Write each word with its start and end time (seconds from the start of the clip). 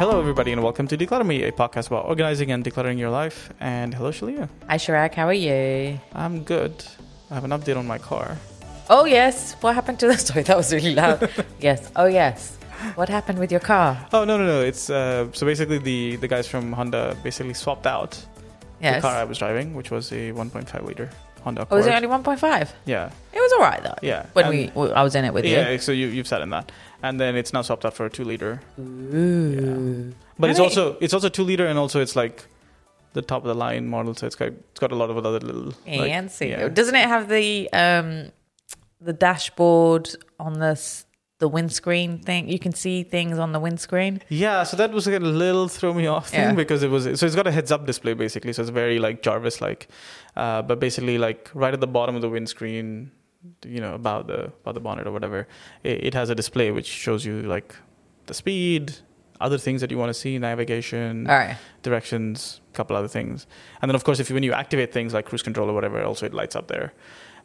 Hello, 0.00 0.18
everybody, 0.18 0.50
and 0.50 0.62
welcome 0.62 0.88
to 0.88 0.96
Decluttr 0.96 1.26
Me, 1.26 1.42
a 1.42 1.52
podcast 1.52 1.88
about 1.88 2.06
organizing 2.06 2.50
and 2.52 2.64
decluttering 2.64 2.98
your 2.98 3.10
life. 3.10 3.52
And 3.60 3.92
hello, 3.92 4.10
Shelina. 4.10 4.48
Hi, 4.66 4.78
Shirag. 4.78 5.12
How 5.12 5.26
are 5.26 5.34
you? 5.34 6.00
I'm 6.14 6.42
good. 6.42 6.72
I 7.30 7.34
have 7.34 7.44
an 7.44 7.50
update 7.50 7.76
on 7.76 7.86
my 7.86 7.98
car. 7.98 8.38
Oh, 8.88 9.04
yes. 9.04 9.56
What 9.60 9.74
happened 9.74 9.98
to 10.00 10.06
the 10.06 10.16
Sorry, 10.28 10.42
that 10.44 10.56
was 10.56 10.72
really 10.72 10.94
loud. 10.94 11.28
yes. 11.60 11.92
Oh, 11.96 12.06
yes. 12.06 12.56
What 12.94 13.10
happened 13.10 13.38
with 13.38 13.50
your 13.50 13.60
car? 13.60 14.08
Oh 14.14 14.24
no, 14.24 14.38
no, 14.38 14.46
no! 14.46 14.62
It's 14.62 14.88
uh, 14.88 15.28
so 15.34 15.44
basically 15.44 15.76
the 15.76 16.16
the 16.16 16.26
guys 16.26 16.48
from 16.48 16.72
Honda 16.72 17.14
basically 17.22 17.52
swapped 17.52 17.86
out 17.86 18.18
Yes. 18.80 18.94
the 18.94 19.00
car 19.06 19.14
I 19.16 19.24
was 19.24 19.36
driving, 19.36 19.74
which 19.74 19.90
was 19.90 20.10
a 20.12 20.32
1.5 20.32 20.82
liter 20.86 21.10
Honda 21.42 21.66
Oh, 21.70 21.76
was 21.76 21.86
it 21.86 21.92
only 21.94 22.08
1.5? 22.08 22.68
yeah, 22.86 23.10
It 23.32 23.40
was 23.40 23.52
all 23.54 23.60
right, 23.60 23.82
though. 23.82 23.94
yeah. 24.02 24.26
When 24.34 24.46
And- 24.46 24.74
we, 24.74 24.92
I 24.92 25.02
was 25.02 25.14
in 25.14 25.24
it 25.24 25.32
with 25.34 25.44
you. 25.44 25.52
yeah, 25.56 25.76
so 25.78 25.92
you 25.92 26.06
you've 26.08 26.26
sat 26.28 26.42
in 26.42 26.50
that, 26.50 26.70
and 27.02 27.20
then 27.20 27.36
it's 27.36 27.52
now 27.52 27.62
swapped 27.62 27.84
out 27.84 27.94
for 27.94 28.06
a 28.06 28.10
two 28.10 28.24
liter. 28.24 28.60
Ooh. 28.78 30.12
But 30.38 30.50
it's 30.50 30.58
also 30.60 30.96
it's 31.00 31.14
also 31.14 31.28
two 31.28 31.44
liter, 31.44 31.66
and 31.66 31.78
also 31.78 32.00
it's 32.00 32.16
like 32.16 32.44
the 33.12 33.22
top 33.22 33.42
of 33.42 33.48
the 33.48 33.54
line 33.54 33.86
model, 33.88 34.14
so 34.14 34.26
it's 34.26 34.36
got 34.36 34.48
it's 34.48 34.80
got 34.80 34.92
a 34.92 34.96
lot 34.96 35.10
of 35.10 35.16
other 35.18 35.38
little 35.40 35.72
like, 35.86 36.10
Fancy. 36.10 36.48
yeah. 36.48 36.68
Doesn't 36.68 36.94
it 36.94 37.08
have 37.08 37.28
the 37.28 37.68
um, 37.72 38.30
the 39.00 39.12
dashboard 39.12 40.10
on 40.38 40.54
the 40.60 40.66
s- 40.72 41.04
the 41.40 41.48
windscreen 41.48 42.18
thing? 42.18 42.48
You 42.48 42.58
can 42.58 42.72
see 42.72 43.02
things 43.02 43.38
on 43.38 43.52
the 43.52 43.58
windscreen. 43.60 44.22
Yeah, 44.28 44.62
so 44.62 44.76
that 44.76 44.92
was 44.92 45.06
like 45.06 45.16
a 45.16 45.24
little 45.24 45.66
throw 45.68 45.92
me 45.92 46.06
off 46.06 46.30
thing 46.30 46.40
Yeah. 46.40 46.52
because 46.54 46.82
it 46.82 46.90
was 46.90 47.04
so 47.18 47.26
it's 47.26 47.34
got 47.34 47.46
a 47.46 47.52
heads 47.52 47.72
up 47.72 47.84
display 47.86 48.14
basically, 48.14 48.52
so 48.52 48.62
it's 48.62 48.70
very 48.70 48.98
like 48.98 49.22
Jarvis 49.22 49.60
like, 49.60 49.88
uh, 50.36 50.62
but 50.62 50.78
basically 50.78 51.18
like 51.18 51.50
right 51.54 51.74
at 51.74 51.80
the 51.80 51.86
bottom 51.98 52.14
of 52.14 52.22
the 52.22 52.28
windscreen, 52.30 53.10
you 53.64 53.80
know 53.80 53.94
about 53.94 54.26
the 54.28 54.40
about 54.62 54.74
the 54.74 54.80
bonnet 54.80 55.06
or 55.06 55.12
whatever, 55.12 55.48
it, 55.82 56.04
it 56.08 56.14
has 56.14 56.30
a 56.30 56.34
display 56.34 56.70
which 56.70 56.86
shows 56.86 57.24
you 57.24 57.42
like 57.42 57.74
the 58.26 58.34
speed, 58.34 58.96
other 59.40 59.58
things 59.58 59.80
that 59.80 59.90
you 59.90 59.98
want 59.98 60.10
to 60.10 60.14
see, 60.14 60.38
navigation, 60.38 61.24
right. 61.24 61.56
directions, 61.82 62.60
a 62.72 62.76
couple 62.76 62.94
other 62.94 63.08
things, 63.08 63.46
and 63.80 63.88
then 63.88 63.96
of 63.96 64.04
course 64.04 64.20
if 64.20 64.28
you, 64.30 64.34
when 64.34 64.42
you 64.44 64.52
activate 64.52 64.92
things 64.92 65.14
like 65.14 65.24
cruise 65.24 65.42
control 65.42 65.68
or 65.70 65.72
whatever, 65.74 66.02
also 66.04 66.26
it 66.26 66.34
lights 66.34 66.54
up 66.54 66.68
there. 66.68 66.92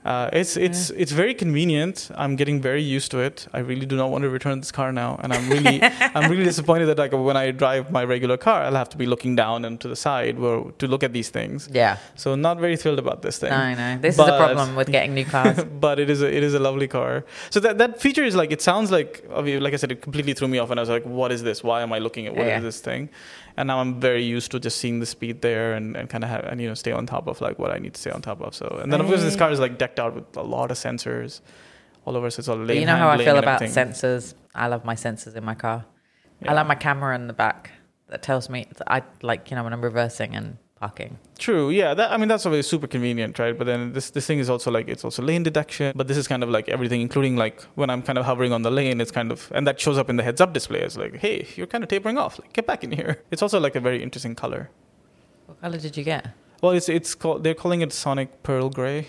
Uh, 0.06 0.30
it's 0.34 0.56
it's 0.56 0.92
it's 0.92 1.12
very 1.12 1.34
convenient. 1.34 2.12
I'm 2.16 2.36
getting 2.36 2.62
very 2.62 2.84
used 2.84 3.10
to 3.12 3.18
it. 3.20 3.48
I 3.54 3.60
really 3.60 3.88
do 3.88 3.96
not 3.96 4.12
want 4.12 4.22
to 4.22 4.30
return 4.30 4.60
this 4.60 4.72
car 4.72 4.92
now, 4.92 5.20
and 5.24 5.34
I'm 5.34 5.50
really 5.50 5.82
I'm 6.16 6.30
really 6.30 6.44
disappointed 6.44 6.86
that 6.86 7.00
like 7.00 7.12
when 7.12 7.36
I 7.36 7.50
drive 7.50 7.90
my 7.92 8.04
regular 8.04 8.38
car, 8.38 8.62
I'll 8.62 8.76
have 8.76 8.90
to 8.90 8.98
be 8.98 9.08
looking 9.08 9.36
down 9.36 9.66
and 9.66 9.82
to 9.82 9.88
the 9.88 9.96
side 9.96 10.38
where, 10.38 10.62
to 10.78 10.88
look 10.88 11.04
at 11.04 11.12
these 11.12 11.30
things. 11.30 11.68
Yeah. 11.72 11.98
So 12.14 12.36
not 12.36 12.60
very 12.60 12.78
thrilled 12.78 13.00
about 13.00 13.24
this 13.24 13.40
thing. 13.40 13.50
No, 13.50 13.74
no. 13.74 13.98
This 13.98 14.12
is 14.14 14.18
the 14.18 14.38
problem 14.38 14.76
with 14.76 14.92
getting 14.92 15.16
new 15.16 15.26
cars. 15.26 15.64
but 15.80 16.00
it 16.00 16.10
is 16.12 16.22
a, 16.22 16.32
it 16.32 16.44
is 16.44 16.54
a 16.54 16.60
lovely 16.60 16.88
car. 16.88 17.26
So 17.50 17.60
that 17.62 17.80
that 17.80 18.00
feature 18.00 18.24
is 18.24 18.36
like 18.36 18.52
it 18.52 18.62
sounds 18.62 18.92
like 18.92 19.26
I 19.34 19.42
like 19.42 19.74
I 19.74 19.78
said, 19.78 19.92
it 19.92 20.04
completely 20.04 20.34
threw 20.36 20.48
me 20.48 20.60
off, 20.60 20.70
and 20.70 20.80
I 20.80 20.84
was 20.84 20.90
like, 20.90 21.06
what 21.06 21.32
is 21.32 21.42
this? 21.42 21.64
Why 21.64 21.82
am 21.82 21.92
I 21.92 21.98
looking 21.98 22.28
at 22.28 22.34
what 22.36 22.46
is 22.46 22.50
Yeah. 22.52 22.60
this 22.60 22.80
thing? 22.80 23.10
And 23.58 23.68
now 23.68 23.80
I'm 23.80 24.02
very 24.02 24.22
used 24.24 24.52
to 24.52 24.60
just 24.60 24.78
seeing 24.80 25.00
the 25.00 25.06
speed 25.06 25.42
there 25.42 25.74
and, 25.76 25.96
and 25.96 26.10
kind 26.10 26.24
of 26.26 26.30
have 26.30 26.44
and 26.44 26.60
you 26.62 26.68
know 26.68 26.74
stay 26.74 26.92
on 26.92 27.06
top 27.06 27.26
of 27.28 27.40
like 27.42 27.58
what 27.58 27.72
I 27.72 27.78
need 27.80 27.94
to 27.96 28.02
stay 28.02 28.12
on 28.12 28.22
top 28.22 28.42
of. 28.42 28.54
So 28.54 28.68
and 28.84 28.92
then 28.92 29.00
of 29.02 29.08
course 29.08 29.22
this 29.22 29.36
car 29.38 29.50
is 29.50 29.60
like 29.62 29.78
decked 29.78 29.95
out 30.00 30.16
with 30.16 30.36
a 30.38 30.42
lot 30.42 30.72
of 30.72 30.78
sensors 30.78 31.42
all 32.06 32.16
over. 32.18 32.30
So 32.30 32.40
it's 32.40 32.48
all 32.48 32.58
lane 32.58 32.68
But 32.68 32.78
you 32.78 32.86
know 32.86 32.96
how 32.98 33.10
I 33.10 33.18
feel 33.18 33.38
about 33.38 33.62
everything. 33.62 33.88
sensors. 33.92 34.34
I 34.54 34.68
love 34.68 34.86
my 34.86 34.96
sensors 34.96 35.36
in 35.36 35.44
my 35.44 35.56
car. 35.56 35.86
Yeah. 36.42 36.52
I 36.52 36.54
like 36.56 36.68
my 36.68 36.76
camera 36.76 37.16
in 37.16 37.28
the 37.28 37.34
back 37.34 37.72
that 38.10 38.22
tells 38.22 38.50
me 38.50 38.68
I 38.88 39.02
like 39.22 39.50
you 39.50 39.56
know 39.58 39.64
when 39.64 39.74
I'm 39.74 39.82
reversing 39.82 40.36
and 40.36 40.58
parking. 40.80 41.18
True, 41.40 41.70
yeah. 41.70 41.94
That, 41.94 42.12
I 42.12 42.18
mean, 42.18 42.28
that's 42.28 42.46
always 42.46 42.68
super 42.68 42.86
convenient, 42.86 43.40
right? 43.40 43.58
But 43.58 43.66
then 43.66 43.94
this 43.94 44.10
this 44.12 44.28
thing 44.28 44.40
is 44.40 44.50
also 44.50 44.70
like 44.72 44.88
it's 44.90 45.04
also 45.06 45.22
lane 45.24 45.44
detection. 45.44 45.94
But 45.96 46.08
this 46.08 46.18
is 46.18 46.28
kind 46.28 46.44
of 46.44 46.50
like 46.50 46.68
everything, 46.70 47.02
including 47.02 47.36
like 47.38 47.62
when 47.76 47.90
I'm 47.90 48.02
kind 48.02 48.18
of 48.18 48.26
hovering 48.26 48.52
on 48.54 48.62
the 48.62 48.72
lane, 48.72 49.00
it's 49.02 49.12
kind 49.12 49.32
of 49.32 49.52
and 49.56 49.66
that 49.68 49.80
shows 49.80 49.98
up 49.98 50.10
in 50.10 50.18
the 50.18 50.24
heads 50.24 50.42
up 50.42 50.54
display. 50.54 50.82
It's 50.82 50.98
like, 50.98 51.16
hey, 51.18 51.48
you're 51.56 51.68
kind 51.68 51.84
of 51.84 51.90
tapering 51.90 52.18
off. 52.18 52.38
Like, 52.40 52.52
get 52.54 52.68
back 52.68 52.84
in 52.84 52.92
here. 52.92 53.24
It's 53.32 53.42
also 53.42 53.60
like 53.60 53.76
a 53.76 53.80
very 53.80 54.04
interesting 54.04 54.36
color. 54.36 54.70
What 55.46 55.62
color 55.62 55.78
did 55.78 55.96
you 55.98 56.04
get? 56.04 56.28
Well, 56.62 56.74
it's 56.74 56.90
it's 56.90 57.16
called 57.16 57.44
they're 57.44 57.54
calling 57.56 57.82
it 57.82 57.92
Sonic 57.94 58.44
Pearl 58.44 58.70
Gray. 58.70 59.08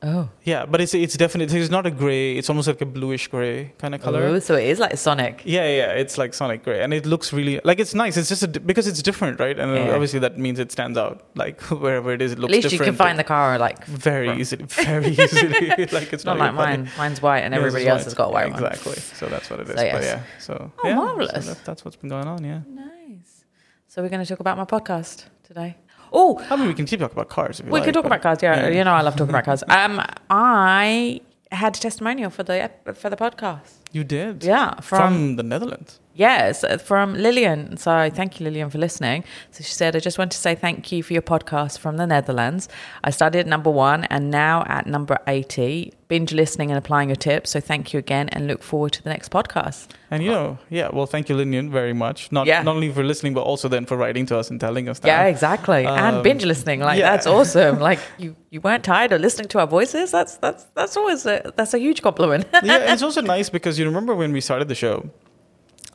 Oh, 0.00 0.28
Yeah, 0.44 0.64
but 0.64 0.80
it's 0.80 0.94
it's 0.94 1.16
definitely 1.16 1.58
it's 1.60 1.70
not 1.72 1.84
a 1.84 1.90
gray. 1.90 2.36
It's 2.38 2.48
almost 2.48 2.68
like 2.68 2.80
a 2.80 2.86
bluish 2.86 3.26
gray 3.26 3.72
kind 3.78 3.96
of 3.96 4.00
color. 4.00 4.22
Oh, 4.22 4.38
so 4.38 4.54
it 4.54 4.68
is 4.68 4.78
like 4.78 4.96
Sonic. 4.96 5.42
Yeah, 5.44 5.66
yeah, 5.66 5.90
it's 6.02 6.16
like 6.16 6.34
Sonic 6.34 6.62
Gray, 6.62 6.80
and 6.84 6.94
it 6.94 7.04
looks 7.04 7.32
really 7.32 7.60
like 7.64 7.80
it's 7.80 7.94
nice. 7.94 8.16
It's 8.16 8.28
just 8.28 8.44
a, 8.44 8.48
because 8.60 8.86
it's 8.86 9.02
different, 9.02 9.40
right? 9.40 9.58
And 9.58 9.74
Yeah. 9.74 9.90
obviously 9.94 10.20
that 10.20 10.38
means 10.38 10.60
it 10.60 10.70
stands 10.70 10.96
out. 10.96 11.22
Like 11.34 11.60
wherever 11.84 12.12
it 12.12 12.22
is, 12.22 12.30
it 12.30 12.38
looks 12.38 12.52
different. 12.52 12.64
At 12.66 12.70
least 12.70 12.80
you 12.80 12.84
can 12.90 12.94
find 12.94 13.18
the 13.18 13.24
car 13.24 13.58
like 13.58 13.84
very 13.86 14.28
Right. 14.28 14.38
easily, 14.38 14.66
very 14.66 15.08
easily. 15.24 15.86
like 15.98 16.12
it's 16.12 16.24
not 16.24 16.38
not, 16.38 16.54
like 16.54 16.54
even 16.54 16.56
funny. 16.56 16.76
mine. 16.84 16.90
Mine's 16.96 17.20
white 17.20 17.40
and 17.40 17.52
everybody 17.52 17.88
else 17.88 18.00
white. 18.00 18.04
has 18.04 18.14
got 18.14 18.28
a 18.28 18.32
white 18.32 18.48
Yeah, 18.48 18.60
one. 18.60 18.64
Exactly. 18.72 19.00
So 19.18 19.26
that's 19.26 19.50
what 19.50 19.58
it 19.60 19.68
is. 19.68 19.74
So, 19.80 19.90
But 19.92 20.02
yeah. 20.04 20.22
So 20.38 20.72
Oh, 20.84 20.88
yeah, 20.88 20.94
marvelous. 20.94 21.44
So 21.46 21.54
that, 21.54 21.64
that's 21.64 21.84
what's 21.84 21.96
been 21.96 22.08
going 22.10 22.28
on. 22.28 22.44
Yeah. 22.44 22.60
Nice. 22.68 23.44
So 23.88 24.00
we're 24.02 24.10
going 24.10 24.22
to 24.24 24.28
talk 24.28 24.38
about 24.38 24.56
my 24.56 24.64
podcast 24.64 25.24
today. 25.42 25.76
Oh, 26.12 26.44
I 26.50 26.56
mean, 26.56 26.68
we 26.68 26.74
can 26.74 26.86
keep 26.86 27.00
talking 27.00 27.14
about 27.14 27.28
cars. 27.28 27.62
We 27.62 27.70
like, 27.70 27.84
can 27.84 27.94
talk 27.94 28.04
about 28.04 28.22
cars. 28.22 28.38
Yeah, 28.42 28.68
yeah. 28.68 28.78
you 28.78 28.84
know 28.84 28.92
I 28.92 29.02
love 29.02 29.14
talking 29.14 29.30
about 29.30 29.44
cars. 29.44 29.62
Um, 29.68 30.02
I 30.30 31.20
had 31.50 31.76
a 31.76 31.80
testimonial 31.80 32.30
for 32.30 32.42
the 32.42 32.70
for 32.94 33.10
the 33.10 33.16
podcast. 33.16 33.74
You 33.92 34.04
did. 34.04 34.44
Yeah, 34.44 34.74
From, 34.80 34.98
from 35.00 35.36
the 35.36 35.42
Netherlands. 35.42 36.00
Yes, 36.14 36.64
uh, 36.64 36.78
from 36.78 37.14
Lillian. 37.14 37.76
So 37.76 38.10
thank 38.12 38.40
you, 38.40 38.44
Lillian, 38.44 38.70
for 38.70 38.78
listening. 38.78 39.22
So 39.52 39.62
she 39.62 39.70
said, 39.72 39.94
I 39.94 40.00
just 40.00 40.18
want 40.18 40.32
to 40.32 40.38
say 40.38 40.56
thank 40.56 40.90
you 40.90 41.00
for 41.04 41.12
your 41.12 41.22
podcast 41.22 41.78
from 41.78 41.96
the 41.96 42.08
Netherlands. 42.08 42.68
I 43.04 43.10
started 43.10 43.38
at 43.38 43.46
number 43.46 43.70
one 43.70 44.02
and 44.04 44.28
now 44.28 44.64
at 44.66 44.88
number 44.88 45.18
80. 45.28 45.92
Binge 46.08 46.32
listening 46.32 46.70
and 46.72 46.78
applying 46.78 47.08
your 47.10 47.16
tips. 47.16 47.50
So 47.50 47.60
thank 47.60 47.92
you 47.92 47.98
again 48.00 48.30
and 48.30 48.48
look 48.48 48.62
forward 48.64 48.92
to 48.94 49.02
the 49.04 49.10
next 49.10 49.30
podcast. 49.30 49.88
And 50.10 50.24
you 50.24 50.30
know, 50.30 50.58
yeah. 50.70 50.88
Well, 50.92 51.06
thank 51.06 51.28
you, 51.28 51.36
Lillian, 51.36 51.70
very 51.70 51.92
much. 51.92 52.32
Not 52.32 52.46
Yeah. 52.48 52.62
not 52.62 52.74
only 52.74 52.90
for 52.90 53.04
listening, 53.04 53.34
but 53.34 53.42
also 53.42 53.68
then 53.68 53.84
for 53.86 53.96
writing 53.96 54.26
to 54.26 54.38
us 54.38 54.50
and 54.50 54.58
telling 54.58 54.88
us 54.88 54.98
that. 55.00 55.06
Yeah, 55.08 55.26
exactly. 55.26 55.86
and 55.86 56.16
Um, 56.16 56.22
binge 56.24 56.44
listening. 56.44 56.80
Like 56.80 56.98
yeah. 56.98 57.10
that's 57.12 57.26
awesome. 57.36 57.78
Like 57.78 58.00
you, 58.16 58.34
you 58.50 58.60
weren't 58.60 58.82
tired 58.82 59.12
of 59.12 59.20
listening 59.20 59.48
to 59.48 59.60
our 59.60 59.66
voices. 59.68 60.10
That's 60.10 60.36
that's 60.38 60.64
that's 60.74 60.96
always 60.96 61.26
a 61.26 61.52
that's 61.56 61.74
a 61.74 61.78
huge 61.78 62.00
compliment. 62.02 62.46
yeah, 62.64 62.78
it's 62.92 63.02
also 63.02 63.20
nice 63.20 63.50
because 63.50 63.77
you 63.78 63.86
remember 63.86 64.14
when 64.14 64.32
we 64.32 64.40
started 64.40 64.68
the 64.68 64.74
show, 64.74 65.10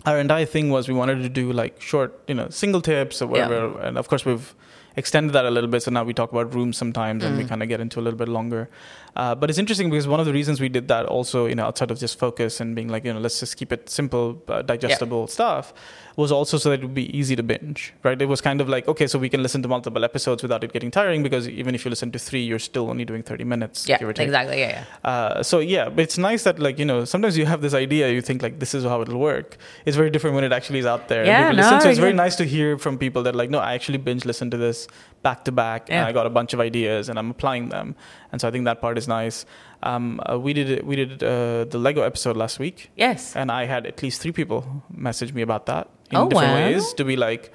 our 0.05 0.19
entire 0.19 0.45
thing 0.45 0.69
was 0.69 0.88
we 0.88 0.94
wanted 0.94 1.21
to 1.21 1.29
do 1.29 1.51
like 1.51 1.81
short, 1.81 2.19
you 2.27 2.35
know, 2.35 2.49
single 2.49 2.81
tips 2.81 3.21
or 3.21 3.27
whatever. 3.27 3.79
And 3.79 3.97
of 3.97 4.07
course, 4.07 4.25
we've 4.25 4.53
extended 4.95 5.33
that 5.33 5.45
a 5.45 5.51
little 5.51 5.69
bit. 5.69 5.83
So 5.83 5.91
now 5.91 6.03
we 6.03 6.13
talk 6.13 6.31
about 6.31 6.53
rooms 6.53 6.77
sometimes 6.77 7.23
and 7.23 7.38
we 7.38 7.44
mm. 7.44 7.49
kind 7.49 7.63
of 7.63 7.69
get 7.69 7.79
into 7.79 7.99
a 7.99 8.03
little 8.03 8.17
bit 8.17 8.27
longer. 8.27 8.69
Uh, 9.16 9.35
but 9.35 9.50
it's 9.50 9.59
interesting 9.59 9.90
because 9.90 10.07
one 10.07 10.19
of 10.19 10.25
the 10.25 10.34
reasons 10.34 10.59
we 10.59 10.69
did 10.69 10.88
that 10.88 11.06
also, 11.06 11.46
you 11.46 11.56
know, 11.56 11.66
outside 11.66 11.91
of 11.91 12.00
just 12.00 12.18
focus 12.18 12.59
and 12.59 12.75
being 12.75 12.88
like, 12.90 13.03
you 13.06 13.13
know, 13.13 13.19
let's 13.19 13.40
just 13.40 13.57
keep 13.57 13.72
it 13.72 13.90
simple, 13.90 14.41
uh, 14.47 14.62
digestible 14.62 15.28
stuff, 15.28 15.74
was 16.16 16.31
also 16.31 16.57
so 16.57 16.69
that 16.69 16.79
it 16.79 16.84
would 16.84 16.94
be 16.94 17.16
easy 17.18 17.35
to 17.35 17.44
binge, 17.44 17.94
right? 18.03 18.22
It 18.22 18.25
was 18.28 18.41
kind 18.41 18.62
of 18.62 18.69
like, 18.69 18.88
okay, 18.88 19.07
so 19.07 19.18
we 19.18 19.29
can 19.29 19.41
listen 19.41 19.62
to 19.63 19.68
multiple 19.68 20.03
episodes 20.03 20.44
without 20.44 20.63
it 20.63 20.72
getting 20.74 20.91
tiring 20.91 21.24
because 21.24 21.47
even 21.47 21.74
if 21.75 21.85
you 21.85 21.90
listen 21.90 22.12
to 22.12 22.19
three, 22.19 22.44
you're 22.44 22.59
still 22.59 22.90
only 22.90 23.06
doing 23.06 23.24
30 23.24 23.44
minutes. 23.44 23.88
yeah, 23.88 23.97
give 23.97 24.07
or 24.07 24.13
take. 24.13 24.25
exactly. 24.25 24.59
Yeah, 24.59 24.85
yeah. 25.03 25.09
Uh, 25.09 25.44
so 25.44 25.59
yeah, 25.59 25.90
but 25.90 26.00
it's 26.00 26.18
nice 26.18 26.44
that 26.44 26.59
like 26.59 26.78
you 26.78 26.85
know 26.85 27.06
sometimes 27.06 27.38
you 27.38 27.45
have 27.45 27.62
this 27.62 27.74
idea, 27.74 28.12
you 28.12 28.22
think 28.22 28.41
like 28.41 28.59
this 28.59 28.74
is 28.74 28.84
how 28.84 29.01
it'll 29.01 29.19
work. 29.19 29.57
It's 29.85 29.97
very 29.97 30.09
different 30.09 30.35
when 30.35 30.44
it 30.44 30.51
actually 30.51 30.80
is 30.80 30.85
out 30.85 31.07
there. 31.07 31.25
Yeah, 31.25 31.50
people 31.50 31.57
listen. 31.57 31.74
no, 31.74 31.80
So 31.80 31.90
it's 31.90 32.00
very 32.00 32.13
nice 32.13 32.35
to 32.38 32.45
hear 32.45 32.78
from 32.78 32.97
people 32.97 33.24
that 33.24 33.35
like 33.35 33.50
no, 33.50 33.59
I 33.59 33.74
actually 33.74 33.97
binge 33.97 34.25
listen 34.25 34.51
to 34.51 34.57
this 34.57 34.88
back 35.24 35.45
to 35.45 35.51
back, 35.51 35.90
and 35.90 36.06
I 36.06 36.12
got 36.12 36.25
a 36.25 36.30
bunch 36.30 36.53
of 36.53 36.59
ideas 36.59 37.09
and 37.09 37.18
I'm 37.18 37.31
applying 37.31 37.69
them. 37.69 37.95
And 38.31 38.41
so 38.41 38.47
I 38.47 38.51
think 38.51 38.66
that 38.66 38.81
part 38.81 38.97
is 38.97 39.03
nice. 39.08 39.46
Um, 39.81 40.19
uh, 40.30 40.40
we 40.40 40.53
did 40.53 40.84
we 40.86 40.96
did 40.96 41.22
uh, 41.24 41.66
the 41.66 41.78
Lego 41.78 42.03
episode 42.03 42.38
last 42.38 42.58
week, 42.59 42.90
Yes. 42.96 43.36
and 43.36 43.52
I 43.52 43.66
had 43.66 43.86
at 43.86 44.02
least 44.02 44.22
three 44.22 44.31
people 44.31 44.84
message 44.90 45.34
me 45.34 45.41
about 45.41 45.66
that 45.66 45.90
in 46.12 46.18
Oh, 46.18 46.30
different 46.30 46.53
wow. 46.53 46.66
ways 46.72 46.94
to 46.94 47.03
be 47.03 47.16
like. 47.16 47.52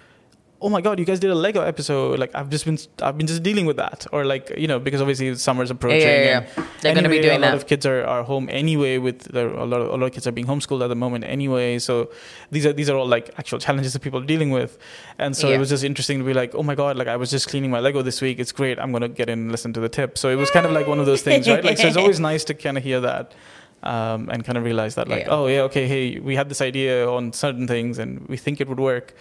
Oh 0.60 0.68
my 0.68 0.80
god! 0.80 0.98
You 0.98 1.04
guys 1.04 1.20
did 1.20 1.30
a 1.30 1.36
Lego 1.36 1.60
episode. 1.62 2.18
Like 2.18 2.34
I've 2.34 2.50
just 2.50 2.64
been, 2.64 2.76
I've 3.00 3.16
been 3.16 3.28
just 3.28 3.44
dealing 3.44 3.64
with 3.64 3.76
that, 3.76 4.06
or 4.12 4.24
like 4.24 4.50
you 4.56 4.66
know, 4.66 4.80
because 4.80 5.00
obviously 5.00 5.32
summer's 5.36 5.70
approaching. 5.70 6.00
yeah, 6.00 6.22
yeah. 6.24 6.38
and 6.56 6.66
They're 6.80 6.94
going 6.94 7.04
to 7.04 7.10
be 7.10 7.18
anyway, 7.18 7.22
doing 7.22 7.36
a 7.36 7.46
lot 7.46 7.50
that. 7.52 7.56
of 7.58 7.66
kids 7.68 7.86
are, 7.86 8.02
are 8.04 8.24
home 8.24 8.48
anyway. 8.50 8.98
With 8.98 9.20
the, 9.20 9.46
a 9.46 9.62
lot 9.64 9.80
of 9.80 9.88
a 9.90 9.96
lot 9.96 10.06
of 10.06 10.12
kids 10.12 10.26
are 10.26 10.32
being 10.32 10.48
homeschooled 10.48 10.82
at 10.82 10.88
the 10.88 10.96
moment 10.96 11.24
anyway. 11.24 11.78
So 11.78 12.10
these 12.50 12.66
are 12.66 12.72
these 12.72 12.90
are 12.90 12.96
all 12.96 13.06
like 13.06 13.30
actual 13.38 13.60
challenges 13.60 13.92
that 13.92 14.00
people 14.02 14.18
are 14.20 14.26
dealing 14.26 14.50
with. 14.50 14.78
And 15.18 15.36
so 15.36 15.48
Yeah. 15.48 15.54
it 15.54 15.58
was 15.60 15.68
just 15.68 15.84
interesting 15.84 16.18
to 16.18 16.24
be 16.24 16.34
like, 16.34 16.54
oh 16.56 16.64
my 16.64 16.74
god, 16.74 16.96
like 16.96 17.06
I 17.08 17.14
was 17.16 17.30
just 17.30 17.48
cleaning 17.48 17.70
my 17.70 17.78
Lego 17.78 18.02
this 18.02 18.20
week. 18.20 18.40
It's 18.40 18.50
great. 18.50 18.80
I'm 18.80 18.90
gonna 18.90 19.08
get 19.08 19.28
in 19.28 19.38
and 19.38 19.52
listen 19.52 19.72
to 19.74 19.80
the 19.80 19.88
tip. 19.88 20.18
So 20.18 20.28
it 20.28 20.36
was 20.36 20.50
kind 20.50 20.66
of 20.66 20.72
like 20.72 20.88
one 20.88 20.98
of 20.98 21.06
those 21.06 21.22
things, 21.22 21.48
right? 21.48 21.62
Like 21.62 21.78
so 21.78 21.86
it's 21.86 21.96
always 21.96 22.18
nice 22.30 22.42
to 22.44 22.54
kind 22.54 22.76
of 22.76 22.82
hear 22.82 23.00
that. 23.00 23.32
Um, 23.80 24.28
and 24.28 24.44
kind 24.44 24.58
of 24.58 24.64
realize 24.64 24.96
that, 24.96 25.06
like, 25.06 25.20
Yeah. 25.26 25.30
oh 25.30 25.46
yeah, 25.46 25.60
okay, 25.60 25.86
hey, 25.86 26.18
we 26.18 26.34
had 26.34 26.48
this 26.48 26.60
idea 26.60 27.08
on 27.08 27.32
certain 27.32 27.68
things, 27.68 28.00
and 28.00 28.26
we 28.26 28.36
think 28.36 28.60
it 28.60 28.68
would 28.68 28.80
work, 28.80 29.14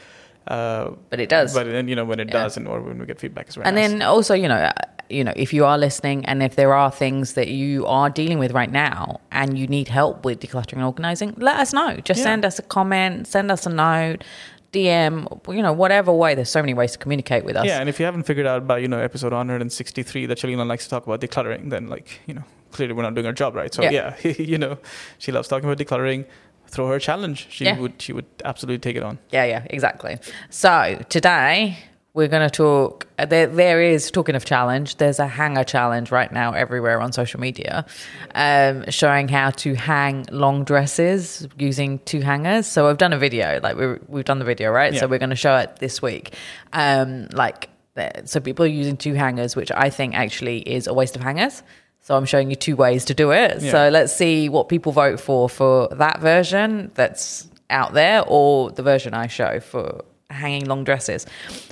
uh, 0.48 0.92
But 1.10 1.20
it 1.20 1.30
does. 1.30 1.54
But 1.54 1.68
then 1.68 1.88
you 1.88 1.96
know 1.96 2.06
when 2.06 2.20
it 2.20 2.28
Yeah. 2.30 2.44
does, 2.44 2.58
and 2.58 2.68
or 2.68 2.82
when 2.82 3.00
we 3.00 3.06
get 3.06 3.20
feedback, 3.20 3.48
it's 3.48 3.56
very 3.56 3.68
and 3.68 3.76
nice. 3.76 3.90
then 3.92 4.02
also 4.02 4.34
you 4.34 4.48
know 4.48 4.72
you 5.10 5.24
know 5.24 5.34
if 5.36 5.54
you 5.54 5.64
are 5.66 5.78
listening 5.78 6.26
and 6.26 6.44
if 6.44 6.56
there 6.56 6.74
are 6.74 6.92
things 6.92 7.34
that 7.34 7.48
you 7.48 7.86
are 7.86 8.10
dealing 8.10 8.40
with 8.40 8.52
right 8.52 8.72
now 8.72 9.20
and 9.32 9.58
you 9.58 9.66
need 9.68 9.88
help 9.88 10.26
with 10.26 10.40
decluttering 10.42 10.74
and 10.74 10.84
organizing 10.84 11.34
let 11.38 11.56
us 11.62 11.72
know 11.72 11.96
just 12.04 12.18
Yeah. 12.20 12.26
send 12.26 12.44
us 12.44 12.60
a 12.60 12.62
comment 12.62 13.26
send 13.26 13.50
us 13.50 13.66
a 13.66 13.70
note 13.70 14.26
dm 14.74 15.14
you 15.56 15.62
know 15.62 15.72
whatever 15.72 16.12
way 16.12 16.36
there's 16.36 16.50
so 16.50 16.62
many 16.62 16.74
ways 16.74 16.92
to 16.92 16.98
communicate 16.98 17.46
with 17.46 17.56
us 17.56 17.66
Yeah, 17.66 17.80
and 17.80 17.88
if 17.88 18.00
you 18.02 18.06
haven't 18.06 18.24
figured 18.24 18.46
out 18.46 18.68
by 18.68 18.80
you 18.80 18.90
know 18.90 19.00
episode 19.00 19.32
163 19.32 20.26
that 20.26 20.38
Shelina 20.40 20.68
likes 20.68 20.84
to 20.84 20.90
talk 20.90 21.06
about 21.08 21.22
decluttering, 21.22 21.70
then 21.70 21.88
like 21.88 22.20
you 22.28 22.34
know 22.34 22.44
clearly 22.74 22.94
we're 22.94 23.04
not 23.04 23.16
doing 23.16 23.26
our 23.28 23.32
job 23.34 23.56
right. 23.56 23.74
So 23.74 23.82
Yeah. 23.84 24.16
yeah, 24.24 24.32
you 24.52 24.58
know 24.58 24.78
she 25.20 25.32
loves 25.32 25.48
talking 25.48 25.70
about 25.70 25.78
decluttering. 25.78 26.26
Throw 26.68 26.88
her 26.88 26.96
a 26.96 27.00
challenge. 27.00 27.48
She 27.50 27.66
Yeah. 27.66 27.78
would 27.80 27.94
she 28.02 28.14
would 28.14 28.26
absolutely 28.46 28.80
take 28.80 28.96
it 28.96 29.04
on. 29.04 29.18
Yeah, 29.32 29.46
yeah, 29.46 29.64
exactly. 29.70 30.18
So 30.50 31.00
today 31.10 31.78
we're 32.14 32.28
going 32.28 32.50
to 32.50 32.56
talk. 32.56 33.06
uh, 33.20 33.26
There, 33.26 33.46
there 33.46 33.80
is 33.80 34.10
talking 34.10 34.34
of 34.36 34.44
challenge. 34.44 34.96
There's 34.98 35.20
a 35.20 35.28
hanger 35.28 35.64
challenge 35.64 36.12
right 36.12 36.32
now 36.32 36.52
everywhere 36.54 37.00
on 37.00 37.12
social 37.12 37.40
media, 37.40 37.86
um, 38.34 38.86
showing 38.90 39.28
how 39.28 39.52
to 39.52 39.76
hang 39.76 40.26
long 40.32 40.64
dresses 40.64 41.48
using 41.60 42.00
two 42.06 42.22
hangers. 42.22 42.66
So 42.66 42.90
I've 42.90 42.98
done 42.98 43.14
a 43.14 43.20
video. 43.20 43.60
Like 43.62 43.76
we 43.78 43.96
we've 44.08 44.26
done 44.26 44.40
the 44.40 44.46
video, 44.46 44.72
right? 44.72 44.94
Yeah. 44.94 45.02
So 45.02 45.08
we're 45.08 45.20
going 45.20 45.30
to 45.30 45.36
show 45.36 45.58
it 45.58 45.76
this 45.78 46.02
week. 46.02 46.34
Um, 46.74 47.28
like 47.34 47.70
so, 48.26 48.40
people 48.40 48.64
are 48.64 48.68
using 48.70 48.96
two 48.96 49.16
hangers, 49.16 49.56
which 49.56 49.72
I 49.72 49.90
think 49.90 50.14
actually 50.16 50.60
is 50.60 50.86
a 50.86 50.94
waste 50.94 51.16
of 51.16 51.24
hangers. 51.24 51.64
So 52.08 52.16
I'm 52.16 52.24
showing 52.24 52.50
you 52.50 52.56
two 52.56 52.78
ways 52.78 53.04
to 53.04 53.14
do 53.14 53.32
it. 53.32 53.62
Yeah. 53.62 53.72
So 53.72 53.90
let's 53.90 54.14
see 54.14 54.48
what 54.48 54.70
people 54.70 54.94
vote 54.94 55.20
for 55.20 55.50
for 55.50 55.90
that 55.90 56.22
version 56.22 56.90
that's 56.94 57.50
out 57.70 57.94
there 57.94 58.24
or 58.26 58.72
the 58.72 58.82
version 58.82 59.14
I 59.14 59.28
show 59.28 59.60
for 59.60 60.06
hanging 60.30 60.68
long 60.68 60.86
dresses. 60.86 61.26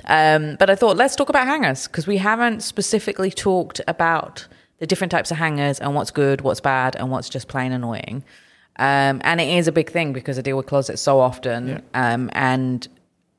Um, 0.04 0.56
but 0.56 0.68
I 0.68 0.74
thought 0.74 0.98
let's 0.98 1.16
talk 1.16 1.30
about 1.30 1.46
hangers 1.46 1.86
because 1.86 2.06
we 2.06 2.18
haven't 2.18 2.62
specifically 2.62 3.30
talked 3.30 3.80
about 3.88 4.46
the 4.78 4.86
different 4.86 5.10
types 5.10 5.30
of 5.30 5.38
hangers 5.38 5.80
and 5.80 5.94
what's 5.94 6.10
good, 6.10 6.42
what's 6.42 6.60
bad, 6.60 6.96
and 6.96 7.10
what's 7.10 7.30
just 7.30 7.48
plain 7.48 7.72
annoying. 7.72 8.22
Um, 8.78 9.22
and 9.24 9.40
it 9.40 9.48
is 9.48 9.68
a 9.68 9.72
big 9.72 9.88
thing 9.88 10.12
because 10.12 10.38
I 10.38 10.42
deal 10.42 10.58
with 10.58 10.66
closets 10.66 11.00
so 11.00 11.18
often. 11.18 11.68
Yeah. 11.68 12.12
Um, 12.12 12.28
and 12.34 12.86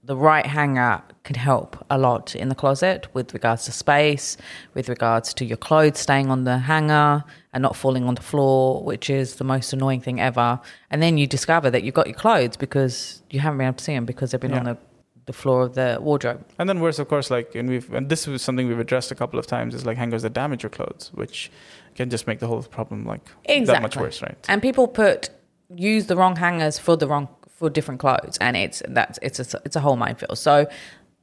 the 0.08 0.16
right 0.16 0.46
hanger 0.46 1.02
can 1.26 1.36
help 1.36 1.86
a 1.90 1.98
lot 1.98 2.34
in 2.34 2.48
the 2.48 2.56
closet 2.56 3.08
with 3.14 3.34
regards 3.34 3.66
to 3.66 3.74
space, 3.74 4.38
with 4.74 4.88
regards 4.88 5.34
to 5.34 5.44
your 5.44 5.58
clothes 5.58 6.00
staying 6.00 6.32
on 6.32 6.46
the 6.46 6.58
hanger 6.60 7.26
and 7.52 7.62
not 7.62 7.76
falling 7.76 8.06
on 8.06 8.16
the 8.16 8.22
floor, 8.22 8.82
which 8.84 9.10
is 9.10 9.36
the 9.36 9.44
most 9.44 9.74
annoying 9.74 10.00
thing 10.00 10.22
ever. 10.22 10.62
And 10.90 11.04
then 11.04 11.18
you 11.18 11.28
discover 11.28 11.70
that 11.72 11.84
you've 11.84 11.94
got 11.94 12.08
your 12.08 12.16
clothes 12.16 12.56
because 12.56 13.22
you 13.30 13.42
haven't 13.42 13.58
been 13.58 13.68
able 13.68 13.76
to 13.76 13.84
see 13.84 13.94
them 13.94 14.06
because 14.06 14.32
they've 14.32 14.40
been 14.40 14.54
on 14.54 14.64
the, 14.64 14.78
the 15.26 15.34
floor 15.34 15.64
of 15.64 15.76
the 15.76 15.98
wardrobe. 16.00 16.46
And 16.58 16.70
then 16.70 16.80
worse, 16.80 17.00
of 17.00 17.10
course, 17.10 17.30
like 17.30 17.54
and 17.54 17.68
we've 17.68 17.94
and 17.94 18.08
this 18.08 18.28
was 18.28 18.42
something 18.42 18.66
we've 18.70 18.80
addressed 18.80 19.12
a 19.12 19.16
couple 19.16 19.38
of 19.40 19.46
times 19.46 19.76
is 19.76 19.86
like 19.86 19.98
hangers 19.98 20.22
that 20.22 20.32
damage 20.32 20.64
your 20.64 20.70
clothes, 20.70 21.12
which 21.16 21.52
can 21.96 22.10
just 22.10 22.28
make 22.28 22.40
the 22.40 22.48
whole 22.48 22.64
problem 22.64 23.06
like 23.06 23.28
that 23.46 23.82
much 23.82 23.98
worse, 23.98 24.22
right? 24.22 24.38
And 24.48 24.62
people 24.62 24.88
put 24.88 25.32
use 25.76 26.06
the 26.08 26.16
wrong 26.16 26.38
hangers 26.38 26.80
for 26.80 26.96
the 26.96 27.08
wrong 27.08 27.28
for 27.58 27.70
different 27.72 28.00
clothes, 28.00 28.38
and 28.40 28.56
it's 28.56 28.82
that's 28.88 29.18
it's 29.22 29.40
a 29.40 29.62
it's 29.66 29.76
a 29.76 29.80
whole 29.80 29.96
minefield. 29.98 30.38
So 30.38 30.68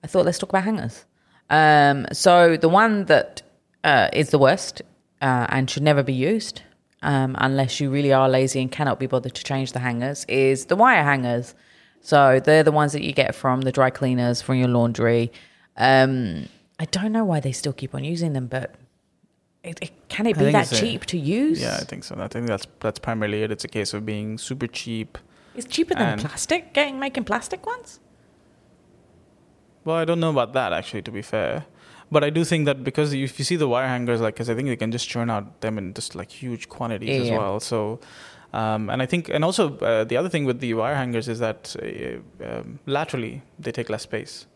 I 0.03 0.07
thought 0.07 0.27
let's 0.27 0.39
talk 0.39 0.51
about 0.51 0.65
hangers. 0.65 1.05
Um, 1.49 2.07
so 2.13 2.57
the 2.57 2.69
one 2.69 3.05
that 3.07 3.43
uh, 3.85 4.09
is 4.13 4.31
the 4.31 4.39
worst 4.39 4.83
uh, 5.23 5.47
and 5.49 5.71
should 5.71 5.85
never 5.85 6.03
be 6.03 6.13
used 6.13 6.63
um, 7.03 7.37
unless 7.39 7.81
you 7.81 7.89
really 7.91 8.13
are 8.13 8.29
lazy 8.29 8.61
and 8.61 8.71
cannot 8.73 8.99
be 8.99 9.07
bothered 9.07 9.35
to 9.35 9.45
change 9.45 9.73
the 9.73 9.79
hangers 9.79 10.25
is 10.27 10.67
the 10.67 10.77
wire 10.77 11.05
hangers. 11.05 11.55
So 12.01 12.41
they're 12.41 12.65
the 12.65 12.73
ones 12.73 12.93
that 12.93 13.03
you 13.03 13.13
get 13.13 13.35
from 13.35 13.61
the 13.61 13.73
dry 13.73 13.91
cleaners 13.91 14.43
from 14.43 14.57
your 14.57 14.69
laundry. 14.69 15.31
Um, 15.77 16.49
I 16.81 16.87
don't 16.87 17.13
know 17.13 17.25
why 17.25 17.41
they 17.41 17.53
still 17.53 17.73
keep 17.73 17.95
on 17.95 18.03
using 18.05 18.33
them, 18.33 18.49
but 18.49 18.75
it, 19.63 19.79
it, 19.81 20.09
can 20.09 20.27
it 20.27 20.37
be 20.37 20.51
that 20.51 20.73
a- 20.73 20.75
cheap 20.75 21.07
to 21.07 21.19
use? 21.19 21.61
Yeah, 21.61 21.77
I 21.81 21.85
think 21.85 22.05
so. 22.05 22.17
I 22.19 22.29
think 22.29 22.47
that's 22.49 22.67
that's 22.81 22.99
primarily 22.99 23.43
it. 23.45 23.51
It's 23.53 23.65
a 23.65 23.69
case 23.69 23.95
of 23.95 24.05
being 24.05 24.37
super 24.37 24.67
cheap. 24.67 25.17
It's 25.55 25.67
cheaper 25.67 25.95
than 25.95 26.09
And- 26.09 26.21
plastic. 26.21 26.73
Getting 26.75 26.99
making 26.99 27.25
plastic 27.25 27.65
ones. 27.67 28.01
Well, 29.85 29.97
I 29.97 30.05
don't 30.05 30.21
know 30.21 30.31
about 30.31 30.53
that 30.55 30.73
actually, 30.73 31.03
to 31.03 31.11
be 31.11 31.23
fair. 31.23 31.67
But 32.11 32.23
I 32.25 32.31
do 32.31 32.45
think 32.45 32.67
that 32.67 32.85
because 32.85 33.15
you, 33.15 33.25
if 33.25 33.39
you 33.39 33.45
see 33.45 33.57
the 33.57 33.69
wire 33.69 33.89
hangers, 33.89 34.21
like, 34.21 34.35
because 34.35 34.49
I 34.51 34.55
think 34.55 34.69
they 34.69 34.77
can 34.77 34.93
just 34.93 35.09
churn 35.09 35.31
out 35.31 35.61
them 35.61 35.79
in 35.79 35.95
just 35.95 36.15
like 36.15 36.31
huge 36.31 36.69
quantities 36.69 37.23
as 37.23 37.29
Yeah. 37.29 37.39
well. 37.39 37.61
So, 37.61 38.01
um, 38.53 38.89
and 38.91 39.03
I 39.03 39.07
think, 39.07 39.29
and 39.29 39.45
also 39.45 39.77
uh, 39.79 40.05
the 40.05 40.17
other 40.17 40.29
thing 40.29 40.45
with 40.45 40.61
the 40.61 40.75
wire 40.75 40.95
hangers 40.95 41.29
is 41.29 41.39
that 41.41 41.75
uh, 41.83 42.47
um, 42.47 42.79
laterally 42.87 43.43
they 43.59 43.73
take 43.73 43.89
less 43.91 44.03
space. 44.03 44.47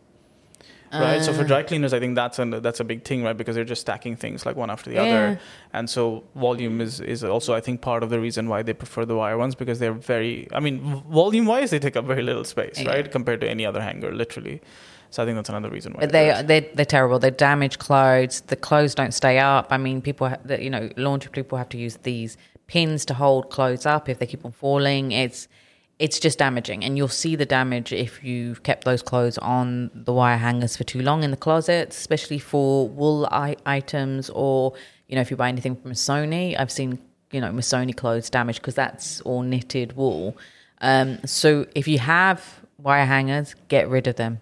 Right, 0.91 1.21
so 1.23 1.33
for 1.33 1.43
Ah. 1.43 1.47
dry 1.47 1.63
cleaners, 1.63 1.93
I 1.93 1.99
think 1.99 2.15
that's 2.15 2.39
a 2.39 2.45
that's 2.45 2.79
a 2.79 2.83
big 2.83 3.03
thing, 3.03 3.23
right? 3.23 3.37
Because 3.37 3.55
they're 3.55 3.63
just 3.75 3.81
stacking 3.81 4.15
things 4.15 4.45
like 4.45 4.55
one 4.55 4.69
after 4.69 4.89
the 4.89 4.95
Yeah. 4.95 5.03
other, 5.03 5.39
and 5.73 5.89
so 5.89 6.23
volume 6.35 6.81
is 6.81 6.99
is 6.99 7.23
also 7.23 7.53
I 7.53 7.61
think 7.61 7.81
part 7.81 8.01
of 8.03 8.09
the 8.09 8.19
reason 8.19 8.47
why 8.49 8.63
they 8.63 8.73
prefer 8.73 9.05
the 9.05 9.15
wire 9.15 9.37
ones 9.37 9.55
because 9.55 9.77
they're 9.79 9.93
very. 9.93 10.47
I 10.51 10.59
mean, 10.59 10.79
volume 11.11 11.45
wise, 11.45 11.69
they 11.69 11.79
take 11.79 11.95
up 11.95 12.05
very 12.05 12.23
little 12.23 12.43
space, 12.43 12.79
Yeah. 12.81 12.89
right, 12.89 13.11
compared 13.11 13.41
to 13.41 13.47
any 13.49 13.65
other 13.65 13.81
hanger, 13.81 14.11
literally. 14.11 14.61
So 15.11 15.23
I 15.23 15.25
think 15.25 15.35
that's 15.37 15.49
another 15.49 15.69
reason 15.69 15.93
why. 15.93 16.01
But 16.01 16.11
they 16.11 16.25
do 16.29 16.33
they 16.33 16.39
it. 16.39 16.47
they 16.47 16.69
they're 16.75 16.85
terrible. 16.85 17.19
They 17.19 17.31
damage 17.31 17.77
clothes. 17.79 18.41
The 18.41 18.55
clothes 18.55 18.93
don't 18.95 19.13
stay 19.13 19.37
up. 19.39 19.67
I 19.71 19.77
mean, 19.77 20.01
people 20.01 20.29
ha- 20.29 20.37
that 20.45 20.61
you 20.61 20.69
know 20.69 20.89
laundry 20.97 21.31
people 21.31 21.57
have 21.57 21.69
to 21.69 21.77
use 21.77 21.97
these 22.03 22.37
pins 22.67 23.05
to 23.05 23.13
hold 23.15 23.49
clothes 23.49 23.85
up 23.85 24.07
if 24.09 24.17
they 24.19 24.25
keep 24.27 24.45
on 24.45 24.51
falling. 24.51 25.11
It's 25.11 25.47
it's 25.99 26.17
just 26.17 26.39
damaging, 26.39 26.83
and 26.83 26.97
you'll 26.97 27.09
see 27.09 27.35
the 27.35 27.45
damage 27.45 27.91
if 27.91 28.23
you've 28.23 28.63
kept 28.63 28.85
those 28.85 29.01
clothes 29.01 29.37
on 29.39 29.91
the 29.93 30.13
wire 30.13 30.37
hangers 30.37 30.77
for 30.77 30.85
too 30.85 31.01
long 31.01 31.23
in 31.23 31.31
the 31.31 31.37
closet, 31.37 31.89
especially 31.89 32.39
for 32.39 32.87
wool 32.87 33.27
I- 33.31 33.57
items 33.65 34.29
or 34.29 34.73
you 35.07 35.15
know 35.15 35.21
if 35.21 35.29
you 35.29 35.37
buy 35.37 35.49
anything 35.49 35.75
from 35.75 35.91
Missoni. 35.91 36.57
I've 36.57 36.71
seen 36.71 36.99
you 37.31 37.41
know 37.41 37.51
Missoni 37.51 37.95
clothes 37.95 38.29
damaged 38.29 38.61
because 38.61 38.75
that's 38.75 39.19
all 39.21 39.41
knitted 39.41 39.97
wool. 39.97 40.37
Um, 40.81 41.19
so 41.25 41.65
if 41.75 41.87
you 41.87 41.99
have 41.99 42.61
wire 42.77 43.05
hangers, 43.05 43.53
get 43.67 43.89
rid 43.89 44.07
of 44.07 44.15
them 44.15 44.39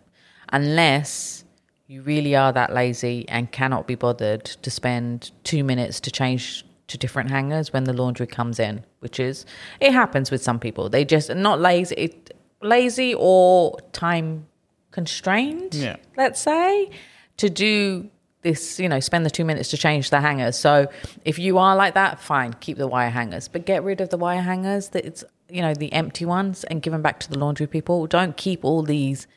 unless 0.49 1.43
you 1.87 2.01
really 2.01 2.35
are 2.35 2.51
that 2.53 2.73
lazy 2.73 3.27
and 3.29 3.51
cannot 3.51 3.87
be 3.87 3.95
bothered 3.95 4.43
to 4.43 4.69
spend 4.69 5.31
two 5.43 5.63
minutes 5.63 5.99
to 6.01 6.11
change 6.11 6.65
to 6.87 6.97
different 6.97 7.29
hangers 7.29 7.73
when 7.73 7.83
the 7.83 7.93
laundry 7.93 8.27
comes 8.27 8.59
in, 8.59 8.83
which 8.99 9.19
is 9.19 9.45
it 9.79 9.91
happens 9.93 10.31
with 10.31 10.41
some 10.41 10.59
people. 10.59 10.89
They 10.89 11.03
just 11.05 11.33
not 11.35 11.59
lazy, 11.59 11.95
it, 11.95 12.37
lazy 12.61 13.13
or 13.17 13.77
time 13.93 14.45
constrained. 14.91 15.75
Yeah. 15.75 15.97
let's 16.15 16.41
say 16.41 16.89
to 17.37 17.49
do 17.49 18.09
this. 18.41 18.79
You 18.79 18.87
know, 18.89 18.99
spend 18.99 19.25
the 19.25 19.29
two 19.29 19.45
minutes 19.45 19.69
to 19.69 19.77
change 19.77 20.09
the 20.09 20.21
hangers. 20.21 20.57
So 20.57 20.87
if 21.25 21.37
you 21.39 21.57
are 21.57 21.75
like 21.75 21.93
that, 21.95 22.19
fine, 22.19 22.53
keep 22.59 22.77
the 22.77 22.87
wire 22.87 23.09
hangers, 23.09 23.47
but 23.47 23.65
get 23.65 23.83
rid 23.83 24.01
of 24.01 24.09
the 24.09 24.17
wire 24.17 24.41
hangers. 24.41 24.89
That 24.89 25.05
it's 25.05 25.23
you 25.49 25.61
know 25.61 25.73
the 25.73 25.91
empty 25.93 26.25
ones 26.25 26.63
and 26.65 26.81
give 26.81 26.91
them 26.93 27.01
back 27.01 27.19
to 27.21 27.29
the 27.29 27.37
laundry 27.37 27.67
people. 27.67 28.07
Don't 28.07 28.35
keep 28.37 28.63
all 28.65 28.81
these 28.81 29.27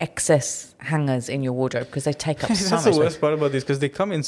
excess 0.00 0.74
hangers 0.78 1.28
in 1.28 1.42
your 1.42 1.52
wardrobe 1.52 1.86
because 1.86 2.04
they 2.04 2.12
take 2.12 2.42
up 2.42 2.50
so 2.54 2.70
That's 2.70 2.84
much 2.86 2.94
the 2.94 2.98
worst 3.00 3.14
space. 3.14 3.20
part 3.20 3.34
about 3.34 3.52
these 3.52 3.62
because 3.62 3.78
they 3.78 3.88
come 3.88 4.10
in 4.12 4.22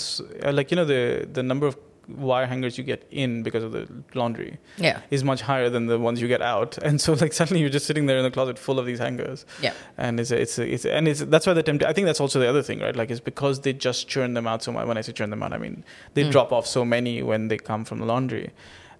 uh, 0.44 0.52
like 0.52 0.70
you 0.70 0.76
know 0.76 0.84
the 0.84 1.26
the 1.32 1.43
number 1.43 1.67
of 1.67 1.76
wire 2.08 2.47
hangers 2.47 2.79
you 2.79 2.85
get 2.85 3.06
in 3.11 3.43
because 3.43 3.64
of 3.64 3.73
the 3.73 3.88
laundry 4.14 4.58
Yeah, 4.79 5.01
is 5.10 5.25
much 5.25 5.41
higher 5.43 5.69
than 5.69 5.86
the 5.86 5.98
ones 5.98 6.20
you 6.20 6.29
get 6.29 6.43
out, 6.43 6.79
and 6.86 7.01
so 7.01 7.15
like 7.15 7.32
suddenly 7.32 7.60
you're 7.60 7.69
just 7.70 7.86
sitting 7.86 8.06
there 8.06 8.17
in 8.19 8.22
the 8.22 8.31
closet 8.31 8.58
full 8.58 8.79
of 8.79 8.86
these 8.86 8.98
hangers, 8.98 9.44
yeah, 9.60 9.72
and 9.98 10.20
it's 10.20 10.31
it's 10.31 10.58
it's 10.58 10.84
and 10.84 11.08
it's 11.08 11.20
that's 11.20 11.46
why 11.46 11.53
the 11.53 11.63
tempt. 11.63 11.84
I 11.84 11.93
think 11.93 12.06
that's 12.06 12.20
also 12.20 12.39
the 12.39 12.48
other 12.48 12.63
thing, 12.63 12.81
right? 12.81 12.94
Like 12.94 13.10
it's 13.10 13.20
because 13.20 13.60
they 13.60 13.72
just 13.72 14.08
churn 14.08 14.34
them 14.34 14.46
out 14.46 14.63
so 14.63 14.70
much. 14.72 14.86
When 14.86 14.96
I 14.96 15.01
say 15.01 15.13
churn 15.13 15.31
them 15.31 15.43
out, 15.43 15.53
I 15.53 15.58
mean 15.58 15.84
they 16.15 16.25
Mm. 16.25 16.31
drop 16.31 16.53
off 16.53 16.67
so 16.67 16.84
many 16.84 17.22
when 17.22 17.48
they 17.48 17.56
come 17.58 17.84
from 17.84 17.98
the 17.98 18.06
laundry. 18.06 18.51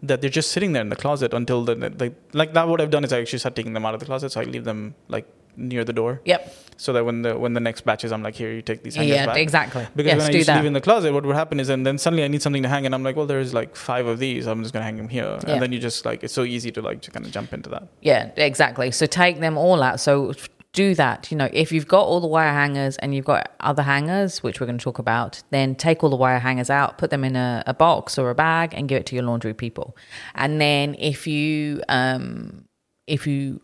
That 0.03 0.21
they're 0.21 0.29
just 0.29 0.51
sitting 0.53 0.73
there 0.73 0.83
in 0.83 0.91
the 0.91 0.97
closet 0.97 1.33
until 1.33 1.65
the, 1.65 1.75
the 1.75 2.13
like 2.35 2.53
that. 2.53 2.69
What 2.69 2.81
I've 2.83 2.91
done 2.91 3.03
is 3.05 3.13
I 3.13 3.21
actually 3.21 3.39
start 3.39 3.57
taking 3.57 3.73
them 3.73 3.87
out 3.87 3.95
of 3.95 4.01
the 4.01 4.07
closet, 4.07 4.31
so 4.33 4.41
I 4.41 4.45
leave 4.45 4.65
them 4.65 4.95
like 5.09 5.27
near 5.57 5.85
the 5.85 5.93
door, 5.93 6.21
yep, 6.25 6.55
so 6.77 6.93
that 6.93 7.05
when 7.05 7.23
the 7.23 7.39
when 7.39 7.55
the 7.55 7.61
next 7.61 7.83
batch 7.85 8.05
is, 8.05 8.13
I'm 8.13 8.23
like, 8.23 8.35
here, 8.35 8.53
you 8.53 8.63
take 8.63 8.83
these 8.83 8.95
hangers 8.95 9.17
yeah, 9.17 9.27
back. 9.27 9.37
exactly. 9.39 9.87
Because 9.97 10.11
yes, 10.13 10.19
when 10.23 10.31
I 10.31 10.37
used 10.37 10.49
to 10.49 10.55
leave 10.57 10.65
in 10.65 10.73
the 10.73 10.81
closet, 10.81 11.13
what 11.13 11.25
would 11.25 11.37
happen 11.37 11.59
is, 11.61 11.69
and 11.69 11.87
then 11.87 11.99
suddenly 11.99 12.25
I 12.25 12.29
need 12.29 12.43
something 12.43 12.63
to 12.63 12.69
hang, 12.69 12.87
and 12.87 12.95
I'm 12.95 13.03
like, 13.03 13.17
well, 13.17 13.27
there's 13.27 13.55
like 13.55 13.77
five 13.77 14.07
of 14.07 14.19
these. 14.19 14.47
I'm 14.47 14.63
just 14.63 14.73
gonna 14.73 14.85
hang 14.85 14.97
them 14.97 15.09
here, 15.09 15.39
Yeah. 15.47 15.55
and 15.55 15.63
then 15.63 15.73
you 15.73 15.79
just 15.79 16.05
like 16.05 16.23
it's 16.23 16.35
so 16.35 16.45
easy 16.45 16.71
to 16.73 16.83
like 16.83 17.01
to 17.03 17.11
kind 17.11 17.25
of 17.27 17.33
jump 17.33 17.53
into 17.53 17.71
that. 17.71 17.89
Yeah, 18.03 18.31
exactly. 18.37 18.91
So 18.91 19.07
take 19.07 19.41
them 19.41 19.57
all 19.57 19.83
out. 19.83 20.01
So 20.01 20.33
do 20.73 20.95
that. 20.95 21.31
You 21.33 21.39
know, 21.39 21.49
if 21.55 21.73
you've 21.73 21.89
got 21.89 22.03
all 22.03 22.21
the 22.21 22.27
wire 22.27 22.53
hangers 22.53 22.99
and 22.99 23.15
you've 23.15 23.25
got 23.25 23.51
other 23.61 23.83
hangers, 23.83 24.43
which 24.43 24.61
we're 24.61 24.67
going 24.67 24.77
to 24.77 24.85
talk 24.85 24.99
about, 24.99 25.43
then 25.49 25.75
take 25.75 26.05
all 26.05 26.11
the 26.11 26.17
wire 26.17 26.39
hangers 26.39 26.69
out, 26.69 26.99
put 26.99 27.09
them 27.09 27.25
in 27.25 27.35
a, 27.35 27.63
a 27.67 27.73
box 27.73 28.19
or 28.19 28.29
a 28.29 28.35
bag, 28.35 28.75
and 28.75 28.87
give 28.87 29.01
it 29.01 29.07
to 29.07 29.15
your 29.15 29.25
laundry 29.25 29.55
people. 29.55 29.97
And 30.35 30.61
then 30.61 30.95
if 30.99 31.27
you 31.27 31.83
um, 31.89 32.67
if 33.07 33.27
you 33.27 33.63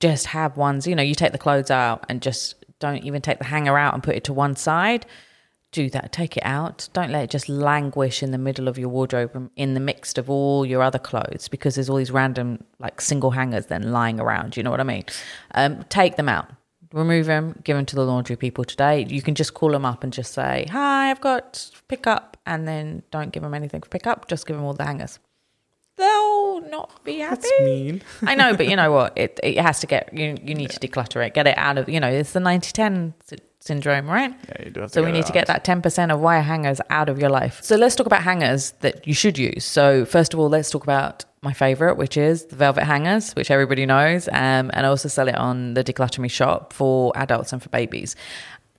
just 0.00 0.26
have 0.26 0.56
ones, 0.56 0.86
you 0.86 0.94
know, 0.94 1.02
you 1.02 1.14
take 1.14 1.32
the 1.32 1.38
clothes 1.38 1.70
out 1.70 2.04
and 2.08 2.20
just 2.20 2.64
don't 2.78 3.04
even 3.04 3.22
take 3.22 3.38
the 3.38 3.44
hanger 3.44 3.78
out 3.78 3.94
and 3.94 4.02
put 4.02 4.14
it 4.14 4.24
to 4.24 4.32
one 4.32 4.56
side. 4.56 5.06
Do 5.72 5.90
that. 5.90 6.12
Take 6.12 6.36
it 6.36 6.44
out. 6.44 6.88
Don't 6.92 7.10
let 7.10 7.24
it 7.24 7.30
just 7.30 7.48
languish 7.48 8.22
in 8.22 8.30
the 8.30 8.38
middle 8.38 8.68
of 8.68 8.78
your 8.78 8.88
wardrobe 8.88 9.50
in 9.56 9.74
the 9.74 9.80
mixed 9.80 10.16
of 10.16 10.30
all 10.30 10.64
your 10.64 10.80
other 10.80 10.98
clothes 10.98 11.48
because 11.48 11.74
there's 11.74 11.90
all 11.90 11.96
these 11.96 12.10
random 12.10 12.64
like 12.78 13.00
single 13.00 13.30
hangers 13.30 13.66
then 13.66 13.90
lying 13.90 14.20
around. 14.20 14.56
You 14.56 14.62
know 14.62 14.70
what 14.70 14.80
I 14.80 14.84
mean? 14.84 15.04
Um, 15.54 15.84
take 15.88 16.16
them 16.16 16.28
out. 16.28 16.50
Remove 16.92 17.26
them. 17.26 17.60
Give 17.64 17.76
them 17.76 17.84
to 17.86 17.96
the 17.96 18.04
laundry 18.04 18.36
people 18.36 18.64
today. 18.64 19.04
You 19.08 19.20
can 19.20 19.34
just 19.34 19.54
call 19.54 19.70
them 19.70 19.84
up 19.84 20.04
and 20.04 20.12
just 20.12 20.32
say, 20.32 20.66
"Hi, 20.70 21.10
I've 21.10 21.20
got 21.20 21.70
pickup," 21.88 22.36
and 22.46 22.66
then 22.66 23.02
don't 23.10 23.32
give 23.32 23.42
them 23.42 23.52
anything 23.52 23.82
for 23.82 23.88
pickup. 23.88 24.28
Just 24.28 24.46
give 24.46 24.56
them 24.56 24.64
all 24.64 24.72
the 24.72 24.84
hangers. 24.84 25.18
They'll 25.96 26.60
not 26.68 27.02
be 27.04 27.18
happy. 27.18 27.42
That's 27.42 27.60
mean. 27.60 28.02
I 28.22 28.34
know, 28.34 28.54
but 28.56 28.68
you 28.68 28.76
know 28.76 28.92
what? 28.92 29.12
It 29.16 29.40
it 29.42 29.58
has 29.58 29.80
to 29.80 29.86
get 29.86 30.12
you. 30.12 30.36
You 30.42 30.54
need 30.54 30.70
to 30.70 30.80
declutter 30.80 31.26
it, 31.26 31.34
get 31.34 31.46
it 31.46 31.56
out 31.56 31.78
of. 31.78 31.88
You 31.88 32.00
know, 32.00 32.08
it's 32.08 32.32
the 32.32 32.40
90-10 32.40 33.14
sy- 33.24 33.36
syndrome, 33.60 34.06
right? 34.06 34.34
Yeah, 34.48 34.64
you 34.66 34.70
do 34.70 34.80
have 34.80 34.90
to 34.90 34.94
So 34.94 35.02
we 35.02 35.10
need 35.12 35.24
to 35.26 35.32
get 35.32 35.46
that 35.46 35.64
ten 35.64 35.80
percent 35.82 36.12
of 36.12 36.20
wire 36.20 36.42
hangers 36.42 36.80
out 36.90 37.08
of 37.08 37.18
your 37.18 37.30
life. 37.30 37.60
So 37.62 37.76
let's 37.76 37.94
talk 37.96 38.06
about 38.06 38.22
hangers 38.22 38.72
that 38.80 39.06
you 39.06 39.14
should 39.14 39.38
use. 39.38 39.64
So 39.64 40.04
first 40.04 40.34
of 40.34 40.40
all, 40.40 40.48
let's 40.50 40.70
talk 40.70 40.82
about 40.84 41.24
my 41.42 41.52
favorite, 41.52 41.96
which 41.96 42.16
is 42.16 42.46
the 42.46 42.56
velvet 42.56 42.84
hangers, 42.84 43.32
which 43.32 43.50
everybody 43.50 43.86
knows. 43.86 44.28
Um, 44.28 44.70
and 44.74 44.80
I 44.84 44.88
also 44.88 45.08
sell 45.08 45.28
it 45.28 45.36
on 45.36 45.74
the 45.74 45.84
Decluttr 45.84 46.18
Me 46.18 46.28
shop 46.28 46.72
for 46.72 47.12
adults 47.16 47.52
and 47.52 47.62
for 47.62 47.68
babies. 47.68 48.16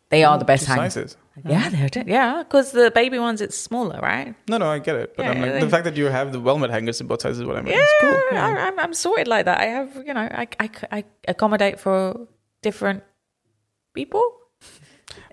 They 0.09 0.23
are 0.23 0.37
the 0.37 0.45
mm, 0.45 0.47
best 0.47 0.65
Two 0.65 0.71
hangers. 0.73 0.93
sizes. 0.93 1.17
Yeah, 1.45 1.69
they're 1.69 2.03
yeah, 2.07 2.43
because 2.43 2.71
the 2.71 2.89
baby 2.91 3.19
ones 3.19 3.41
it's 3.41 3.57
smaller, 3.57 3.99
right? 4.01 4.33
No, 4.47 4.57
no, 4.57 4.69
I 4.69 4.79
get 4.79 4.95
it. 4.95 5.15
But 5.15 5.23
Yeah, 5.23 5.31
I'm 5.31 5.41
like, 5.41 5.59
the 5.61 5.69
fact 5.69 5.83
that 5.83 5.95
you 5.97 6.05
have 6.05 6.31
the 6.31 6.39
velvet 6.39 6.71
hangers 6.71 6.99
in 7.01 7.07
both 7.07 7.21
sizes 7.21 7.39
is 7.41 7.45
what 7.45 7.57
I 7.57 7.61
mean. 7.61 7.73
Yeah, 7.75 7.81
It's 7.83 7.93
cool. 8.01 8.21
Yeah. 8.31 8.47
I, 8.47 8.67
I'm, 8.67 8.79
I'm 8.79 8.93
sorted 8.93 9.27
like 9.27 9.45
that. 9.45 9.59
I 9.59 9.65
have, 9.65 9.95
you 10.07 10.13
know, 10.13 10.21
I, 10.21 10.47
I, 10.59 10.69
I 10.91 11.03
accommodate 11.27 11.79
for 11.79 12.27
different 12.63 13.03
people. 13.93 14.23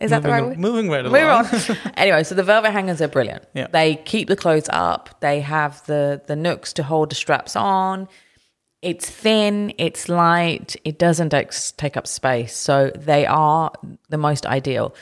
Is 0.00 0.10
that 0.10 0.22
the 0.22 0.28
right 0.28 0.42
moving, 0.58 0.88
word? 0.88 0.90
moving 0.90 0.90
right 0.90 1.04
Move 1.04 1.14
along. 1.14 1.46
on. 1.46 1.92
anyway, 1.96 2.22
so 2.24 2.34
the 2.34 2.42
velvet 2.42 2.70
hangers 2.72 3.00
are 3.00 3.08
brilliant. 3.08 3.44
Yeah. 3.54 3.68
They 3.68 3.96
keep 3.96 4.28
the 4.28 4.36
clothes 4.36 4.68
up. 4.70 5.20
They 5.20 5.40
have 5.40 5.84
the 5.86 6.20
the 6.26 6.36
nooks 6.36 6.72
to 6.74 6.82
hold 6.82 7.10
the 7.10 7.14
straps 7.14 7.56
on. 7.56 8.08
It's 8.84 9.08
thin. 9.08 9.72
It's 9.78 10.10
light. 10.10 10.76
It 10.84 10.98
doesn't 10.98 11.34
take 11.78 11.96
up 11.96 12.06
space. 12.06 12.54
So 12.54 12.90
they 12.94 13.24
are 13.24 13.72
the 14.10 14.18
most 14.18 14.44
ideal. 14.44 14.94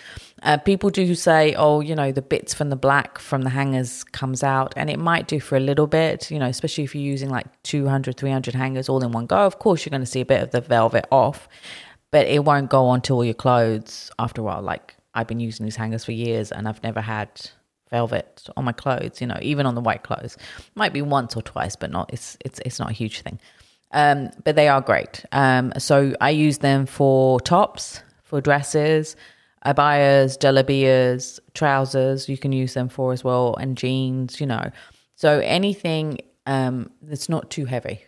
Uh, 0.44 0.56
people 0.56 0.88
do 0.88 1.14
say, 1.16 1.54
oh, 1.54 1.80
you 1.80 1.96
know, 1.96 2.12
the 2.12 2.22
bits 2.22 2.54
from 2.54 2.70
the 2.70 2.76
black 2.76 3.18
from 3.18 3.42
the 3.42 3.50
hangers 3.50 4.04
comes 4.04 4.44
out, 4.44 4.72
and 4.76 4.88
it 4.88 5.00
might 5.00 5.26
do 5.26 5.40
for 5.40 5.56
a 5.56 5.60
little 5.60 5.88
bit, 5.88 6.30
you 6.30 6.38
know, 6.38 6.46
especially 6.46 6.84
if 6.84 6.94
you're 6.94 7.02
using 7.02 7.28
like 7.28 7.46
200, 7.64 8.16
300 8.16 8.54
hangers 8.54 8.88
all 8.88 9.02
in 9.02 9.10
one 9.10 9.26
go. 9.26 9.38
Of 9.38 9.58
course, 9.58 9.84
you're 9.84 9.90
going 9.90 10.02
to 10.02 10.06
see 10.06 10.20
a 10.20 10.24
bit 10.24 10.42
of 10.42 10.52
the 10.52 10.60
velvet 10.60 11.06
off, 11.10 11.48
but 12.12 12.28
it 12.28 12.44
won't 12.44 12.70
go 12.70 12.86
onto 12.86 13.14
all 13.14 13.24
your 13.24 13.34
clothes 13.34 14.12
after 14.18 14.40
a 14.40 14.44
while. 14.44 14.62
Like 14.62 14.96
I've 15.14 15.26
been 15.26 15.40
using 15.40 15.64
these 15.64 15.76
hangers 15.76 16.04
for 16.04 16.12
years, 16.12 16.52
and 16.52 16.68
I've 16.68 16.82
never 16.84 17.00
had 17.00 17.28
velvet 17.90 18.48
on 18.56 18.64
my 18.64 18.72
clothes. 18.72 19.20
You 19.20 19.26
know, 19.26 19.38
even 19.42 19.66
on 19.66 19.74
the 19.74 19.80
white 19.80 20.04
clothes, 20.04 20.36
might 20.76 20.92
be 20.92 21.02
once 21.02 21.36
or 21.36 21.42
twice, 21.42 21.74
but 21.74 21.90
not. 21.90 22.12
It's 22.12 22.36
it's 22.44 22.60
it's 22.64 22.78
not 22.78 22.90
a 22.90 22.94
huge 22.94 23.22
thing. 23.22 23.40
Um, 23.92 24.30
but 24.44 24.56
they 24.56 24.68
are 24.68 24.80
great. 24.80 25.24
Um, 25.32 25.72
so 25.78 26.14
I 26.20 26.30
use 26.30 26.58
them 26.58 26.86
for 26.86 27.40
tops, 27.40 28.02
for 28.22 28.40
dresses, 28.40 29.16
abayas, 29.66 30.38
jalabias, 30.38 31.38
trousers. 31.54 32.28
You 32.28 32.38
can 32.38 32.52
use 32.52 32.74
them 32.74 32.88
for 32.88 33.12
as 33.12 33.22
well, 33.22 33.54
and 33.56 33.76
jeans. 33.76 34.40
You 34.40 34.46
know, 34.46 34.70
so 35.14 35.40
anything 35.40 36.18
um, 36.46 36.90
that's 37.02 37.28
not 37.28 37.50
too 37.50 37.66
heavy, 37.66 38.00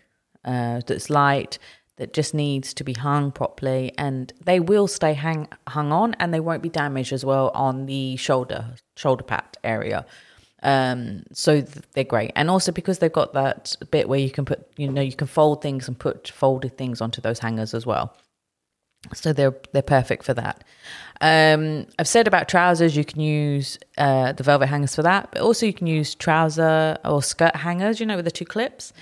uh, 0.45 0.81
that's 0.87 1.11
light, 1.11 1.59
that 1.97 2.13
just 2.13 2.35
needs 2.35 2.75
to 2.75 2.85
be 2.85 2.95
hung 2.95 3.31
properly, 3.31 3.93
and 3.99 4.33
they 4.45 4.61
will 4.61 4.89
stay 4.89 5.13
hang 5.13 5.49
hung 5.69 5.93
on, 5.93 6.15
and 6.15 6.33
they 6.33 6.41
won't 6.41 6.63
be 6.63 6.71
damaged 6.71 7.13
as 7.13 7.25
well 7.25 7.51
on 7.55 7.87
the 7.87 8.17
shoulder 8.17 8.75
shoulder 8.97 9.25
pad 9.25 9.45
area. 9.63 10.07
Um, 10.65 11.25
so 11.33 11.61
th- 11.61 11.85
they're 11.93 12.05
great, 12.05 12.33
and 12.35 12.51
also 12.51 12.73
because 12.73 12.99
they've 12.99 13.13
got 13.13 13.35
that 13.35 13.77
bit 13.91 14.09
where 14.09 14.19
you 14.19 14.31
can 14.31 14.45
put, 14.45 14.67
you 14.77 14.91
know, 14.91 15.03
you 15.03 15.13
can 15.13 15.27
fold 15.27 15.63
things 15.63 15.87
and 15.89 15.99
put 15.99 16.29
folded 16.29 16.77
things 16.79 17.01
onto 17.01 17.21
those 17.21 17.39
hangers 17.39 17.75
as 17.75 17.87
well. 17.87 18.17
So 19.13 19.35
they're 19.35 19.55
they're 19.73 19.83
perfect 19.83 20.25
for 20.25 20.35
that. 20.35 20.65
Um, 21.21 21.87
I've 21.99 22.09
said 22.09 22.27
about 22.27 22.49
trousers, 22.49 22.97
you 22.97 23.05
can 23.05 23.21
use 23.21 23.79
uh, 23.99 24.33
the 24.33 24.43
velvet 24.43 24.67
hangers 24.67 24.95
for 24.95 25.03
that, 25.03 25.29
but 25.33 25.43
also 25.43 25.67
you 25.67 25.75
can 25.75 25.87
use 25.87 26.15
trouser 26.15 26.97
or 27.05 27.23
skirt 27.23 27.57
hangers, 27.57 28.01
you 28.01 28.07
know, 28.07 28.17
with 28.17 28.25
the 28.25 28.31
two 28.31 28.47
clips. 28.47 28.93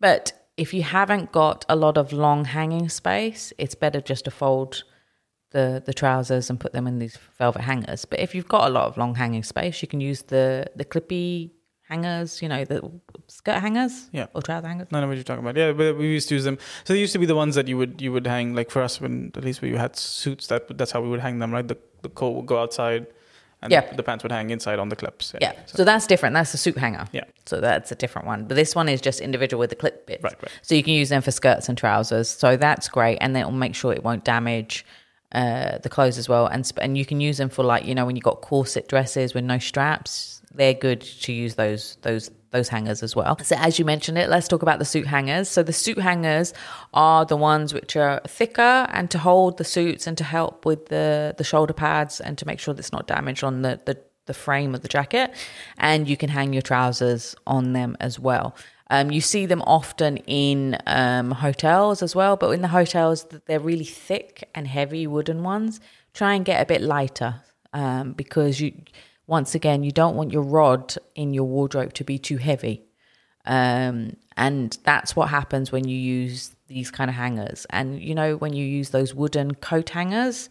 But 0.00 0.32
if 0.56 0.74
you 0.74 0.82
haven't 0.82 1.32
got 1.32 1.64
a 1.68 1.76
lot 1.76 1.96
of 1.96 2.12
long 2.12 2.44
hanging 2.46 2.88
space, 2.88 3.52
it's 3.58 3.74
better 3.74 4.00
just 4.00 4.24
to 4.24 4.30
fold 4.30 4.84
the 5.50 5.82
the 5.84 5.92
trousers 5.94 6.50
and 6.50 6.58
put 6.60 6.72
them 6.72 6.86
in 6.86 6.98
these 6.98 7.18
velvet 7.38 7.62
hangers. 7.62 8.04
But 8.04 8.20
if 8.20 8.34
you've 8.34 8.48
got 8.48 8.68
a 8.68 8.72
lot 8.72 8.86
of 8.88 8.96
long 8.96 9.14
hanging 9.14 9.42
space, 9.42 9.82
you 9.82 9.88
can 9.88 10.00
use 10.00 10.22
the 10.22 10.66
the 10.76 10.84
clippy 10.84 11.50
hangers, 11.88 12.40
you 12.40 12.48
know, 12.48 12.64
the 12.64 12.80
skirt 13.26 13.58
hangers, 13.60 14.08
Yeah. 14.12 14.26
or 14.32 14.42
trouser 14.42 14.68
hangers. 14.68 14.86
I 14.92 15.00
know 15.00 15.08
what 15.08 15.16
you're 15.16 15.24
talking 15.24 15.42
about. 15.44 15.56
Yeah, 15.56 15.72
but 15.72 15.96
we 15.98 16.06
used 16.06 16.28
to 16.28 16.34
use 16.36 16.44
them. 16.44 16.56
So 16.84 16.92
they 16.94 17.00
used 17.00 17.12
to 17.14 17.18
be 17.18 17.26
the 17.26 17.34
ones 17.34 17.54
that 17.56 17.66
you 17.68 17.76
would 17.78 18.00
you 18.00 18.12
would 18.12 18.26
hang 18.26 18.54
like 18.54 18.70
for 18.70 18.80
us 18.82 19.00
when 19.00 19.32
at 19.36 19.44
least 19.44 19.60
we 19.60 19.72
had 19.76 19.96
suits. 19.96 20.46
That 20.46 20.76
that's 20.78 20.92
how 20.92 21.00
we 21.00 21.08
would 21.08 21.20
hang 21.20 21.38
them, 21.40 21.52
right? 21.52 21.66
The 21.66 21.76
the 22.02 22.08
coat 22.10 22.30
would 22.36 22.46
go 22.46 22.58
outside, 22.62 23.06
and 23.60 23.72
Yeah. 23.72 23.82
the, 23.90 23.96
the 23.96 24.02
pants 24.04 24.22
would 24.24 24.32
hang 24.32 24.50
inside 24.50 24.78
on 24.78 24.88
the 24.88 24.96
clips. 24.96 25.34
Yeah, 25.40 25.52
so 25.66 25.84
that's 25.84 26.06
different. 26.06 26.32
That's 26.34 26.52
the 26.52 26.58
suit 26.58 26.78
hanger. 26.78 27.06
Yeah. 27.12 27.24
So 27.46 27.60
that's 27.60 27.90
a 27.90 27.96
different 27.96 28.26
one. 28.28 28.44
But 28.46 28.54
this 28.54 28.74
one 28.76 28.88
is 28.88 29.00
just 29.00 29.20
individual 29.20 29.58
with 29.58 29.70
the 29.70 29.76
clip 29.76 30.06
bits. 30.06 30.22
Right, 30.22 30.36
right. 30.40 30.52
So 30.62 30.74
you 30.76 30.82
can 30.84 30.94
use 30.94 31.08
them 31.08 31.22
for 31.22 31.32
skirts 31.32 31.68
and 31.68 31.76
trousers. 31.76 32.28
So 32.28 32.56
that's 32.56 32.88
great, 32.88 33.18
and 33.20 33.34
then 33.34 33.42
it 33.42 33.46
will 33.46 33.52
make 33.66 33.74
sure 33.74 33.92
it 33.92 34.04
won't 34.04 34.24
damage 34.24 34.86
uh, 35.32 35.78
the 35.78 35.88
clothes 35.88 36.18
as 36.18 36.28
well. 36.28 36.46
And 36.46 36.70
and 36.78 36.96
you 36.96 37.06
can 37.06 37.20
use 37.20 37.38
them 37.38 37.48
for 37.48 37.64
like 37.64 37.84
you 37.84 37.94
know 37.94 38.06
when 38.06 38.16
you 38.16 38.22
got 38.22 38.40
corset 38.40 38.88
dresses 38.88 39.34
with 39.34 39.44
no 39.44 39.58
straps. 39.58 40.42
They're 40.52 40.74
good 40.74 41.00
to 41.00 41.32
use 41.32 41.54
those 41.54 41.96
those 42.02 42.30
those 42.50 42.68
hangers 42.68 43.02
as 43.02 43.14
well. 43.14 43.38
So 43.38 43.56
as 43.56 43.78
you 43.78 43.84
mentioned 43.84 44.18
it, 44.18 44.28
let's 44.28 44.48
talk 44.48 44.62
about 44.62 44.80
the 44.80 44.84
suit 44.84 45.06
hangers. 45.06 45.48
So 45.48 45.62
the 45.62 45.72
suit 45.72 45.98
hangers 45.98 46.52
are 46.92 47.24
the 47.24 47.36
ones 47.36 47.72
which 47.72 47.94
are 47.94 48.20
thicker 48.26 48.86
and 48.90 49.08
to 49.12 49.18
hold 49.18 49.58
the 49.58 49.64
suits 49.64 50.08
and 50.08 50.18
to 50.18 50.24
help 50.24 50.66
with 50.66 50.86
the 50.86 51.34
the 51.38 51.44
shoulder 51.44 51.72
pads 51.72 52.20
and 52.20 52.36
to 52.38 52.46
make 52.46 52.58
sure 52.58 52.74
that 52.74 52.80
it's 52.80 52.92
not 52.92 53.06
damaged 53.06 53.44
on 53.44 53.62
the 53.62 53.80
the 53.84 53.96
the 54.26 54.34
frame 54.34 54.74
of 54.74 54.82
the 54.82 54.88
jacket, 54.88 55.32
and 55.78 56.08
you 56.08 56.16
can 56.16 56.28
hang 56.28 56.52
your 56.52 56.62
trousers 56.62 57.34
on 57.46 57.72
them 57.72 57.96
as 58.00 58.18
well. 58.18 58.54
Um, 58.90 59.12
you 59.12 59.20
see 59.20 59.46
them 59.46 59.62
often 59.62 60.16
in 60.18 60.76
um, 60.86 61.30
hotels 61.30 62.02
as 62.02 62.14
well, 62.16 62.36
but 62.36 62.50
in 62.50 62.60
the 62.60 62.68
hotels, 62.68 63.24
they're 63.46 63.60
really 63.60 63.84
thick 63.84 64.48
and 64.54 64.66
heavy 64.66 65.06
wooden 65.06 65.44
ones. 65.44 65.80
Try 66.12 66.34
and 66.34 66.44
get 66.44 66.60
a 66.60 66.66
bit 66.66 66.82
lighter 66.82 67.36
um, 67.72 68.12
because 68.12 68.60
you, 68.60 68.72
once 69.28 69.54
again, 69.54 69.84
you 69.84 69.92
don't 69.92 70.16
want 70.16 70.32
your 70.32 70.42
rod 70.42 70.96
in 71.14 71.32
your 71.32 71.44
wardrobe 71.44 71.94
to 71.94 72.04
be 72.04 72.18
too 72.18 72.36
heavy. 72.36 72.84
Um, 73.46 74.16
and 74.36 74.76
that's 74.82 75.14
what 75.14 75.28
happens 75.28 75.70
when 75.70 75.86
you 75.86 75.96
use 75.96 76.54
these 76.66 76.90
kind 76.90 77.08
of 77.08 77.14
hangers. 77.14 77.66
And 77.70 78.02
you 78.02 78.14
know, 78.14 78.36
when 78.36 78.54
you 78.54 78.64
use 78.64 78.90
those 78.90 79.14
wooden 79.14 79.54
coat 79.54 79.90
hangers, 79.90 80.50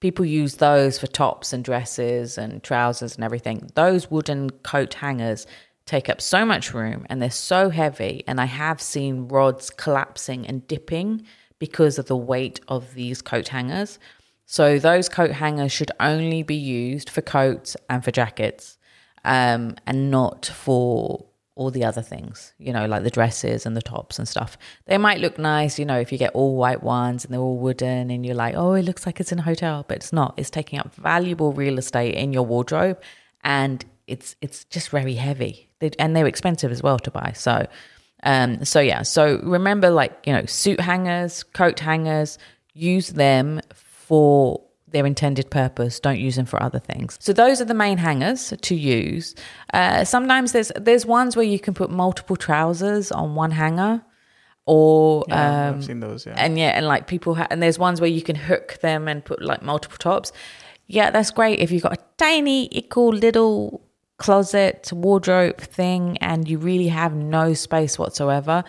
people 0.00 0.24
use 0.24 0.56
those 0.56 0.98
for 0.98 1.06
tops 1.06 1.52
and 1.52 1.64
dresses 1.64 2.36
and 2.36 2.62
trousers 2.62 3.16
and 3.16 3.24
everything. 3.24 3.70
Those 3.74 4.10
wooden 4.10 4.50
coat 4.50 4.94
hangers 4.94 5.46
take 5.88 6.08
up 6.08 6.20
so 6.20 6.44
much 6.44 6.74
room 6.74 7.06
and 7.08 7.20
they're 7.20 7.30
so 7.30 7.70
heavy. 7.70 8.22
And 8.26 8.40
I 8.40 8.44
have 8.44 8.80
seen 8.80 9.26
rods 9.26 9.70
collapsing 9.70 10.46
and 10.46 10.66
dipping 10.68 11.24
because 11.58 11.98
of 11.98 12.06
the 12.06 12.16
weight 12.16 12.60
of 12.68 12.94
these 12.94 13.22
coat 13.22 13.48
hangers. 13.48 13.98
So 14.44 14.78
those 14.78 15.08
coat 15.08 15.32
hangers 15.32 15.72
should 15.72 15.90
only 15.98 16.42
be 16.42 16.54
used 16.54 17.10
for 17.10 17.22
coats 17.22 17.76
and 17.88 18.04
for 18.04 18.10
jackets, 18.10 18.78
um, 19.24 19.76
and 19.86 20.10
not 20.10 20.46
for 20.46 21.26
all 21.54 21.70
the 21.70 21.84
other 21.84 22.02
things, 22.02 22.54
you 22.58 22.72
know, 22.72 22.86
like 22.86 23.02
the 23.02 23.10
dresses 23.10 23.66
and 23.66 23.76
the 23.76 23.82
tops 23.82 24.18
and 24.18 24.28
stuff. 24.28 24.56
They 24.86 24.96
might 24.96 25.18
look 25.18 25.38
nice, 25.38 25.78
you 25.78 25.84
know, 25.84 25.98
if 25.98 26.12
you 26.12 26.18
get 26.18 26.32
all 26.32 26.54
white 26.56 26.82
ones 26.82 27.24
and 27.24 27.34
they're 27.34 27.40
all 27.40 27.58
wooden 27.58 28.10
and 28.10 28.24
you're 28.24 28.36
like, 28.36 28.54
oh, 28.54 28.74
it 28.74 28.84
looks 28.84 29.04
like 29.04 29.18
it's 29.20 29.32
in 29.32 29.40
a 29.40 29.42
hotel, 29.42 29.84
but 29.88 29.96
it's 29.96 30.12
not. 30.12 30.34
It's 30.36 30.50
taking 30.50 30.78
up 30.78 30.94
valuable 30.94 31.52
real 31.52 31.76
estate 31.76 32.14
in 32.14 32.32
your 32.32 32.44
wardrobe 32.44 33.02
and 33.42 33.84
it's 34.08 34.36
it's 34.40 34.64
just 34.64 34.88
very 34.90 35.14
heavy. 35.14 35.68
They, 35.80 35.90
and 35.98 36.16
they're 36.16 36.26
expensive 36.26 36.72
as 36.72 36.82
well 36.82 36.98
to 37.00 37.10
buy. 37.10 37.32
So 37.34 37.66
um 38.24 38.64
so 38.64 38.80
yeah, 38.80 39.02
so 39.02 39.38
remember 39.42 39.90
like, 39.90 40.12
you 40.26 40.32
know, 40.32 40.44
suit 40.46 40.80
hangers, 40.80 41.42
coat 41.44 41.78
hangers, 41.78 42.38
use 42.74 43.10
them 43.10 43.60
for 43.72 44.62
their 44.90 45.04
intended 45.06 45.50
purpose. 45.50 46.00
Don't 46.00 46.18
use 46.18 46.36
them 46.36 46.46
for 46.46 46.62
other 46.62 46.78
things. 46.78 47.18
So 47.20 47.32
those 47.32 47.60
are 47.60 47.66
the 47.66 47.74
main 47.74 47.98
hangers 47.98 48.54
to 48.60 48.74
use. 48.74 49.34
Uh, 49.74 50.04
sometimes 50.04 50.52
there's 50.52 50.72
there's 50.76 51.04
ones 51.04 51.36
where 51.36 51.44
you 51.44 51.58
can 51.60 51.74
put 51.74 51.90
multiple 51.90 52.36
trousers 52.36 53.12
on 53.12 53.34
one 53.34 53.50
hanger, 53.50 54.02
or 54.66 55.24
Yeah, 55.28 55.68
um, 55.68 55.74
I've 55.76 55.84
seen 55.84 56.00
those. 56.00 56.24
Yeah. 56.26 56.34
and 56.38 56.58
yeah, 56.58 56.70
and 56.70 56.86
like 56.86 57.06
people 57.06 57.34
ha- 57.34 57.48
and 57.50 57.62
there's 57.62 57.78
ones 57.78 58.00
where 58.00 58.10
you 58.10 58.22
can 58.22 58.34
hook 58.36 58.78
them 58.80 59.08
and 59.08 59.22
put 59.24 59.42
like 59.42 59.62
multiple 59.62 59.98
tops. 59.98 60.32
Yeah, 60.86 61.10
that's 61.10 61.30
great 61.30 61.58
if 61.60 61.70
you've 61.70 61.82
got 61.82 61.92
a 61.92 62.02
tiny, 62.16 62.68
equal 62.72 63.10
little 63.12 63.82
closet 64.18 64.90
wardrobe 64.92 65.58
thing 65.58 66.18
and 66.18 66.48
you 66.48 66.58
really 66.58 66.88
have 66.88 67.14
no 67.14 67.54
space 67.54 67.98
whatsoever. 67.98 68.64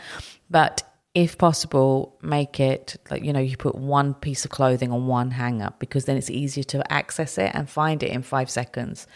But 0.49 0.83
if 1.15 1.37
possible, 1.37 2.17
make 2.21 2.59
it 2.59 2.95
like 3.09 3.23
you 3.23 3.33
know 3.33 3.39
you 3.39 3.57
put 3.57 3.75
one 3.75 4.13
piece 4.13 4.45
of 4.45 4.51
clothing 4.51 4.91
on 4.91 5.07
one 5.07 5.31
hanger 5.31 5.73
because 5.79 6.05
then 6.05 6.17
it's 6.17 6.29
easier 6.29 6.63
to 6.65 6.93
access 6.93 7.37
it 7.37 7.51
and 7.53 7.69
find 7.69 8.03
it 8.03 8.11
in 8.11 8.21
five 8.21 8.49
seconds. 8.49 9.07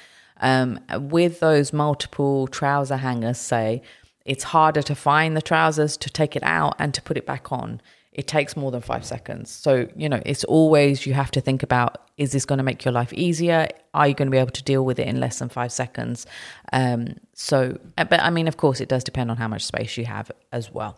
Um, 0.41 0.79
with 0.99 1.39
those 1.39 1.71
multiple 1.71 2.47
trouser 2.47 2.97
hangers, 2.97 3.37
say 3.37 3.83
it's 4.25 4.43
harder 4.43 4.81
to 4.81 4.95
find 4.95 5.37
the 5.37 5.41
trousers 5.41 5.95
to 5.97 6.09
take 6.09 6.35
it 6.35 6.43
out 6.43 6.75
and 6.79 6.93
to 6.93 7.01
put 7.01 7.17
it 7.17 7.25
back 7.25 7.51
on. 7.51 7.79
It 8.13 8.27
takes 8.27 8.55
more 8.55 8.71
than 8.71 8.81
five 8.81 9.03
seconds. 9.05 9.49
So, 9.49 9.87
you 9.95 10.07
know, 10.07 10.21
it's 10.25 10.43
always 10.43 11.05
you 11.05 11.13
have 11.13 11.31
to 11.31 11.41
think 11.41 11.63
about 11.63 11.97
is 12.17 12.31
this 12.31 12.45
going 12.45 12.57
to 12.57 12.63
make 12.63 12.85
your 12.85 12.91
life 12.91 13.11
easier? 13.13 13.67
Are 13.93 14.07
you 14.07 14.13
going 14.13 14.27
to 14.27 14.31
be 14.31 14.37
able 14.37 14.51
to 14.51 14.63
deal 14.63 14.85
with 14.85 14.99
it 14.99 15.07
in 15.07 15.19
less 15.19 15.39
than 15.39 15.49
five 15.49 15.71
seconds? 15.71 16.27
Um, 16.71 17.15
so, 17.33 17.79
but 17.95 18.19
I 18.21 18.29
mean, 18.29 18.47
of 18.47 18.57
course, 18.57 18.79
it 18.81 18.87
does 18.87 19.03
depend 19.03 19.31
on 19.31 19.37
how 19.37 19.47
much 19.47 19.65
space 19.65 19.97
you 19.97 20.05
have 20.05 20.31
as 20.51 20.71
well. 20.71 20.97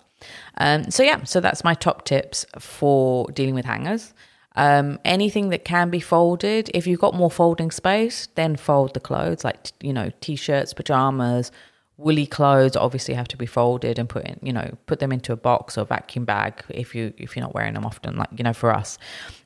Um, 0.58 0.92
so, 0.92 1.04
yeah, 1.04 1.24
so 1.24 1.40
that's 1.40 1.64
my 1.64 1.74
top 1.74 2.06
tips 2.06 2.46
for 2.60 3.32
dealing 3.32 3.56
with 3.56 3.66
hangers. 3.66 4.14
Um, 4.58 5.00
anything 5.04 5.50
that 5.50 5.66
can 5.66 5.90
be 5.90 6.00
folded, 6.00 6.70
if 6.74 6.88
you've 6.88 7.00
got 7.00 7.14
more 7.14 7.32
folding 7.32 7.72
space, 7.72 8.28
then 8.36 8.56
fold 8.56 8.94
the 8.94 9.00
clothes 9.00 9.44
like, 9.44 9.72
you 9.82 9.94
know, 9.94 10.12
t 10.22 10.36
shirts, 10.36 10.74
pajamas, 10.74 11.52
woolly 11.98 12.26
clothes 12.26 12.76
obviously 12.76 13.14
have 13.14 13.28
to 13.30 13.38
be 13.38 13.46
folded 13.46 13.98
and 13.98 14.10
put 14.10 14.26
in, 14.26 14.40
you 14.42 14.52
know, 14.52 14.78
put 14.86 15.00
them 15.00 15.12
into 15.12 15.32
a 15.32 15.38
box 15.38 15.78
or 15.78 15.86
vacuum 15.86 16.26
bag 16.26 16.64
if 16.70 16.94
you 16.94 17.14
if 17.18 17.36
you're 17.36 17.44
not 17.44 17.54
wearing 17.54 17.74
them 17.74 17.86
often, 17.86 18.18
like 18.18 18.30
you 18.38 18.44
know, 18.44 18.54
for 18.54 18.74
us. 18.74 18.98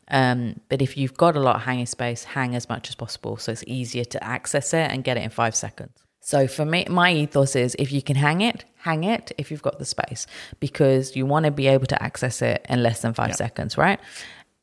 Um, 0.09 0.59
but 0.69 0.81
if 0.81 0.97
you've 0.97 1.15
got 1.15 1.35
a 1.35 1.39
lot 1.39 1.57
of 1.57 1.61
hanging 1.61 1.85
space, 1.85 2.23
hang 2.23 2.55
as 2.55 2.67
much 2.67 2.89
as 2.89 2.95
possible 2.95 3.37
so 3.37 3.51
it's 3.51 3.63
easier 3.67 4.03
to 4.05 4.23
access 4.23 4.73
it 4.73 4.89
and 4.91 5.03
get 5.03 5.17
it 5.17 5.23
in 5.23 5.29
five 5.29 5.55
seconds. 5.55 5.91
So 6.21 6.47
for 6.47 6.65
me, 6.65 6.85
my 6.89 7.13
ethos 7.13 7.55
is 7.55 7.75
if 7.79 7.91
you 7.91 8.01
can 8.01 8.15
hang 8.15 8.41
it, 8.41 8.65
hang 8.77 9.03
it 9.03 9.31
if 9.37 9.51
you've 9.51 9.61
got 9.61 9.79
the 9.79 9.85
space 9.85 10.27
because 10.59 11.15
you 11.15 11.25
want 11.25 11.45
to 11.45 11.51
be 11.51 11.67
able 11.67 11.85
to 11.87 12.03
access 12.03 12.41
it 12.41 12.65
in 12.69 12.83
less 12.83 13.01
than 13.01 13.13
five 13.13 13.29
yeah. 13.29 13.35
seconds, 13.35 13.77
right? 13.77 13.99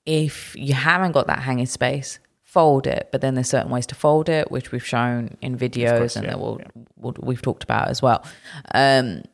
If 0.04 0.54
you 0.56 0.74
haven't 0.74 1.12
got 1.12 1.26
that 1.28 1.40
hanging 1.40 1.66
space, 1.66 2.18
fold 2.56 2.86
it. 2.86 3.10
But 3.12 3.20
then 3.20 3.34
there's 3.34 3.50
certain 3.50 3.70
ways 3.70 3.86
to 3.88 3.94
fold 3.94 4.30
it, 4.30 4.50
which 4.50 4.72
we've 4.72 4.86
shown 4.86 5.36
in 5.42 5.58
videos 5.58 5.98
course, 5.98 6.16
and 6.16 6.24
yeah, 6.24 6.30
that 6.30 6.40
we'll, 6.40 6.58
yeah. 6.58 6.82
we'll, 6.96 7.14
we've 7.20 7.42
talked 7.42 7.62
about 7.64 7.88
as 7.88 8.00
well. 8.00 8.24
Um, 8.74 9.24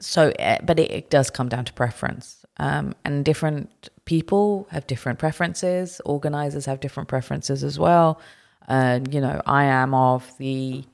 so, 0.00 0.32
eh, 0.38 0.58
but 0.62 0.78
it, 0.78 0.92
it, 0.92 1.10
does 1.10 1.28
come 1.28 1.48
down 1.48 1.64
to 1.64 1.72
preference. 1.72 2.46
Um, 2.58 2.94
and 3.04 3.24
different 3.24 3.90
people 4.04 4.68
have 4.70 4.86
different 4.86 5.18
preferences. 5.18 6.00
Organizers 6.04 6.66
have 6.66 6.78
different 6.78 7.08
preferences 7.08 7.64
as 7.64 7.80
well. 7.80 8.20
Uh, 8.68 9.00
you 9.10 9.20
know, 9.20 9.42
I 9.44 9.64
am 9.64 9.92
of 9.92 10.30
the 10.38 10.84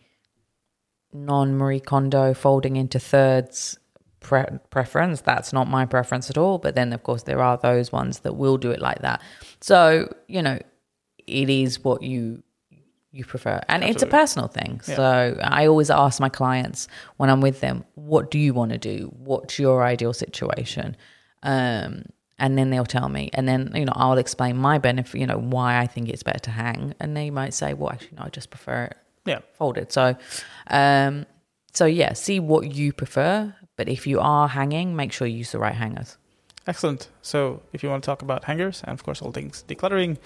non 1.12 1.54
Marie 1.54 1.80
Kondo 1.80 2.32
folding 2.32 2.76
into 2.76 2.98
thirds 2.98 3.78
pre- 4.20 4.58
preference. 4.70 5.20
That's 5.20 5.52
not 5.52 5.68
my 5.68 5.84
preference 5.84 6.30
at 6.30 6.38
all. 6.38 6.56
But 6.56 6.75
then, 6.76 6.94
of 6.94 7.02
course, 7.02 7.25
there 7.25 7.42
are 7.42 7.58
those 7.58 7.92
ones 7.92 8.20
that 8.20 8.37
will 8.37 8.56
do 8.56 8.70
it 8.70 8.80
like 8.80 9.02
that. 9.02 9.20
So, 9.60 10.14
you 10.28 10.40
know, 10.40 10.58
it 11.28 11.50
is 11.50 11.85
what 11.85 12.02
you 12.02 12.42
you 13.11 13.25
prefer. 13.25 13.61
And 13.68 13.82
Absolutely. 13.82 13.90
it's 13.90 14.02
a 14.02 14.06
personal 14.06 14.49
thing. 14.49 14.80
Yeah. 14.87 14.97
so 14.97 15.38
i 15.42 15.66
always 15.66 15.90
ask 15.90 16.20
my 16.20 16.28
clients 16.28 16.88
when 17.16 17.30
i'm 17.30 17.40
with 17.40 17.61
them 17.61 17.85
what 17.94 18.30
do 18.30 18.38
you 18.38 18.54
want 18.54 18.73
to 18.73 18.78
do? 18.78 19.12
What's 19.16 19.58
your 19.58 19.82
ideal 19.82 20.12
situation? 20.12 20.97
Um, 21.42 22.04
and 22.38 22.56
then 22.56 22.70
they'll 22.70 22.85
tell 22.85 23.08
me. 23.08 23.30
And 23.32 23.49
then 23.49 23.73
you 23.75 23.85
know 23.85 23.92
i'll 23.94 24.18
explain 24.18 24.56
my 24.56 24.78
benefit 24.78 25.20
you 25.20 25.26
know 25.26 25.38
why 25.38 25.78
i 25.78 25.87
think 25.87 26.08
it's 26.08 26.23
better 26.23 26.38
to 26.40 26.50
hang. 26.50 26.94
And 27.00 27.16
they 27.16 27.30
might 27.30 27.54
say 27.54 27.75
well 27.75 27.90
actually 27.90 28.16
no 28.16 28.25
i 28.25 28.28
just 28.28 28.50
prefer 28.50 28.85
it 28.85 28.97
yeah. 29.25 29.40
folded. 29.54 29.92
So 29.92 30.16
um 30.68 31.26
so 31.73 31.87
yeah 31.87 32.12
see 32.12 32.40
what 32.40 32.73
you 32.75 32.92
prefer. 32.92 33.54
But 33.76 33.88
if 33.88 34.06
you 34.06 34.20
are 34.20 34.49
hanging 34.49 34.97
make 34.97 35.12
sure 35.12 35.26
you 35.26 35.38
use 35.38 35.52
the 35.52 35.58
right 35.58 35.75
hangers. 35.75 36.18
Excellent. 36.66 37.08
So 37.23 37.62
if 37.73 37.82
you 37.82 37.88
want 37.88 38.04
to 38.04 38.06
talk 38.06 38.20
about 38.20 38.44
hangers 38.44 38.82
and 38.85 38.92
of 38.92 39.02
course 39.02 39.23
all 39.23 39.32
things 39.32 39.64
decluttering 39.66 40.18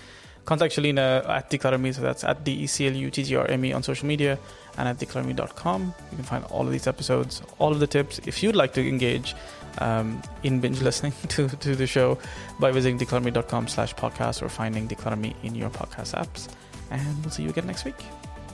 contact 0.44 0.74
Shelina 0.74 1.28
at 1.28 1.50
decluttrme. 1.50 1.94
So 1.94 2.02
that's 2.02 2.24
at 2.24 2.44
D 2.44 2.52
E 2.52 2.66
C 2.66 2.86
L 2.86 2.94
U 2.94 3.10
T 3.10 3.24
T 3.24 3.36
R 3.36 3.46
M 3.46 3.64
E 3.64 3.72
on 3.72 3.82
social 3.82 4.06
media 4.06 4.38
and 4.78 4.88
at 4.88 4.98
decluttrme.com. 4.98 5.94
You 6.10 6.16
can 6.16 6.24
find 6.24 6.44
all 6.46 6.62
of 6.62 6.72
these 6.72 6.86
episodes, 6.86 7.42
all 7.58 7.72
of 7.72 7.80
the 7.80 7.86
tips. 7.86 8.20
If 8.26 8.42
you'd 8.42 8.56
like 8.56 8.72
to 8.74 8.86
engage 8.86 9.34
um, 9.78 10.22
in 10.42 10.60
binge 10.60 10.80
listening 10.82 11.12
to, 11.28 11.48
to 11.48 11.76
the 11.76 11.86
show 11.86 12.18
by 12.58 12.70
visiting 12.72 12.98
decluttrme.com 12.98 13.68
slash 13.68 13.94
podcast 13.94 14.42
or 14.42 14.48
finding 14.48 14.88
Decluttr 14.88 15.18
Me 15.18 15.34
in 15.42 15.54
your 15.54 15.70
podcast 15.70 16.14
apps. 16.14 16.48
And 16.90 17.22
we'll 17.24 17.30
see 17.30 17.42
you 17.42 17.50
again 17.50 17.66
next 17.66 17.84
week. 17.84 17.98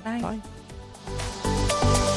Bye. 0.05 0.41
Bye. 1.11 2.15